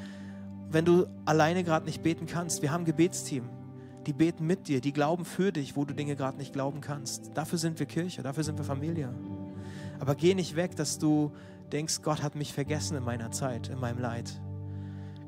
[0.69, 3.47] Wenn du alleine gerade nicht beten kannst, wir haben ein Gebetsteam
[4.05, 7.31] die beten mit dir, die glauben für dich, wo du Dinge gerade nicht glauben kannst.
[7.35, 9.13] Dafür sind wir Kirche, dafür sind wir Familie.
[9.99, 11.31] Aber geh nicht weg, dass du
[11.71, 14.39] denkst, Gott hat mich vergessen in meiner Zeit, in meinem Leid.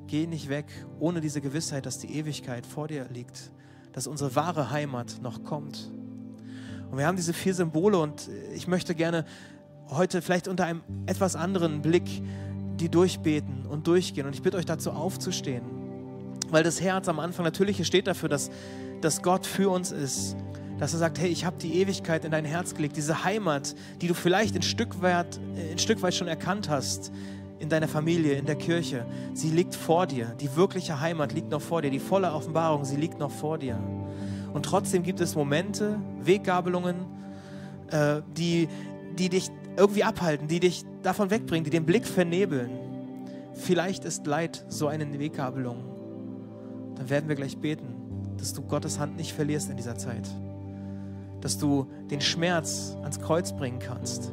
[0.07, 0.65] Geh nicht weg
[0.99, 3.51] ohne diese Gewissheit, dass die Ewigkeit vor dir liegt,
[3.93, 5.91] dass unsere wahre Heimat noch kommt.
[6.91, 9.25] Und wir haben diese vier Symbole und ich möchte gerne
[9.89, 12.21] heute vielleicht unter einem etwas anderen Blick
[12.79, 14.27] die durchbeten und durchgehen.
[14.27, 15.63] Und ich bitte euch dazu aufzustehen,
[16.49, 18.49] weil das Herz am Anfang natürlich steht dafür, dass,
[19.01, 20.35] dass Gott für uns ist.
[20.77, 24.07] Dass er sagt, hey, ich habe die Ewigkeit in dein Herz gelegt, diese Heimat, die
[24.07, 25.39] du vielleicht ein Stück, weit,
[25.71, 27.13] ein Stück weit schon erkannt hast,
[27.59, 30.35] in deiner Familie, in der Kirche, sie liegt vor dir.
[30.41, 31.89] Die wirkliche Heimat liegt noch vor dir.
[31.89, 33.79] Die volle Offenbarung, sie liegt noch vor dir.
[34.53, 36.95] Und trotzdem gibt es Momente, Weggabelungen,
[37.89, 38.67] äh, die,
[39.17, 42.69] die dich irgendwie abhalten, die dich davon wegbringen, die den Blick vernebeln.
[43.53, 45.94] Vielleicht ist Leid so eine Weggabelung.
[46.95, 47.87] Dann werden wir gleich beten,
[48.37, 50.27] dass du Gottes Hand nicht verlierst in dieser Zeit.
[51.41, 54.31] Dass du den Schmerz ans Kreuz bringen kannst.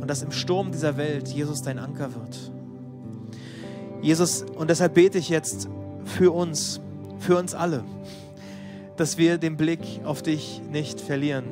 [0.00, 2.52] Und dass im Sturm dieser Welt Jesus dein Anker wird.
[4.02, 5.68] Jesus, und deshalb bete ich jetzt
[6.04, 6.80] für uns,
[7.18, 7.84] für uns alle,
[8.96, 11.46] dass wir den Blick auf dich nicht verlieren.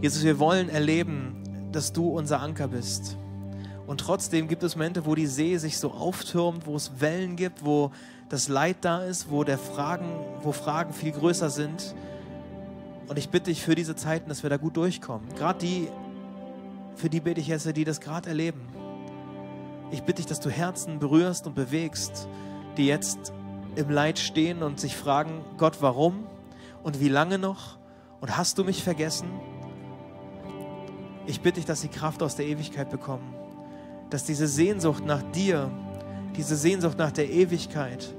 [0.00, 1.36] Jesus, wir wollen erleben,
[1.72, 3.16] dass du unser Anker bist.
[3.86, 7.64] Und trotzdem gibt es Momente, wo die See sich so auftürmt, wo es Wellen gibt,
[7.64, 7.90] wo
[8.28, 10.08] das Leid da ist, wo, der Fragen,
[10.42, 11.94] wo Fragen viel größer sind.
[13.08, 15.28] Und ich bitte dich für diese Zeiten, dass wir da gut durchkommen.
[15.34, 15.88] Gerade die,
[16.96, 18.60] für die bete ich jetzt, die das gerade erleben.
[19.90, 22.28] Ich bitte dich, dass du Herzen berührst und bewegst,
[22.76, 23.32] die jetzt
[23.76, 26.26] im Leid stehen und sich fragen, Gott, warum
[26.82, 27.78] und wie lange noch?
[28.20, 29.28] Und hast du mich vergessen?
[31.26, 33.34] Ich bitte dich, dass sie Kraft aus der Ewigkeit bekommen.
[34.10, 35.70] Dass diese Sehnsucht nach dir,
[36.38, 38.14] diese Sehnsucht nach der Ewigkeit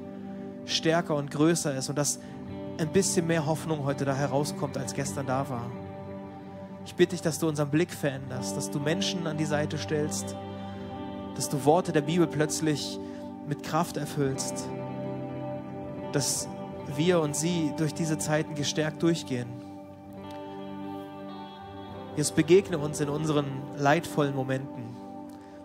[0.66, 2.20] stärker und größer ist und dass
[2.78, 5.72] ein bisschen mehr Hoffnung heute da herauskommt, als gestern da war.
[6.86, 10.36] Ich bitte dich, dass du unseren Blick veränderst, dass du Menschen an die Seite stellst,
[11.36, 13.00] dass du Worte der Bibel plötzlich
[13.48, 14.68] mit Kraft erfüllst,
[16.12, 16.50] dass
[16.96, 19.48] wir und sie durch diese Zeiten gestärkt durchgehen.
[22.18, 23.46] Jesus, begegne uns in unseren
[23.78, 24.89] leidvollen Momenten.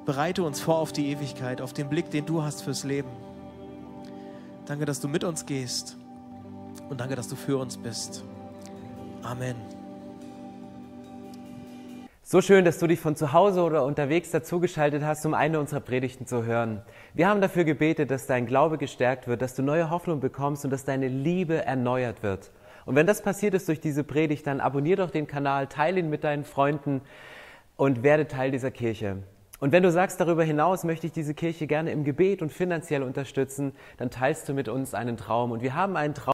[0.05, 3.09] Bereite uns vor auf die Ewigkeit, auf den Blick, den du hast fürs Leben.
[4.67, 5.97] Danke, dass du mit uns gehst
[6.91, 8.23] und danke, dass du für uns bist.
[9.23, 9.57] Amen.
[12.23, 15.81] So schön, dass du dich von zu Hause oder unterwegs dazugeschaltet hast, um eine unserer
[15.81, 16.83] Predigten zu hören.
[17.15, 20.71] Wir haben dafür gebetet, dass dein Glaube gestärkt wird, dass du neue Hoffnung bekommst und
[20.71, 22.51] dass deine Liebe erneuert wird.
[22.87, 26.11] Und wenn das passiert ist durch diese Predigt, dann abonnier doch den Kanal, teile ihn
[26.11, 27.01] mit deinen Freunden
[27.77, 29.19] und werde Teil dieser Kirche.
[29.65, 33.03] Und wenn du sagst, darüber hinaus möchte ich diese Kirche gerne im Gebet und finanziell
[33.03, 35.53] unterstützen, dann teilst du mit uns einen Traum.
[35.53, 36.34] Und wir haben einen Traum.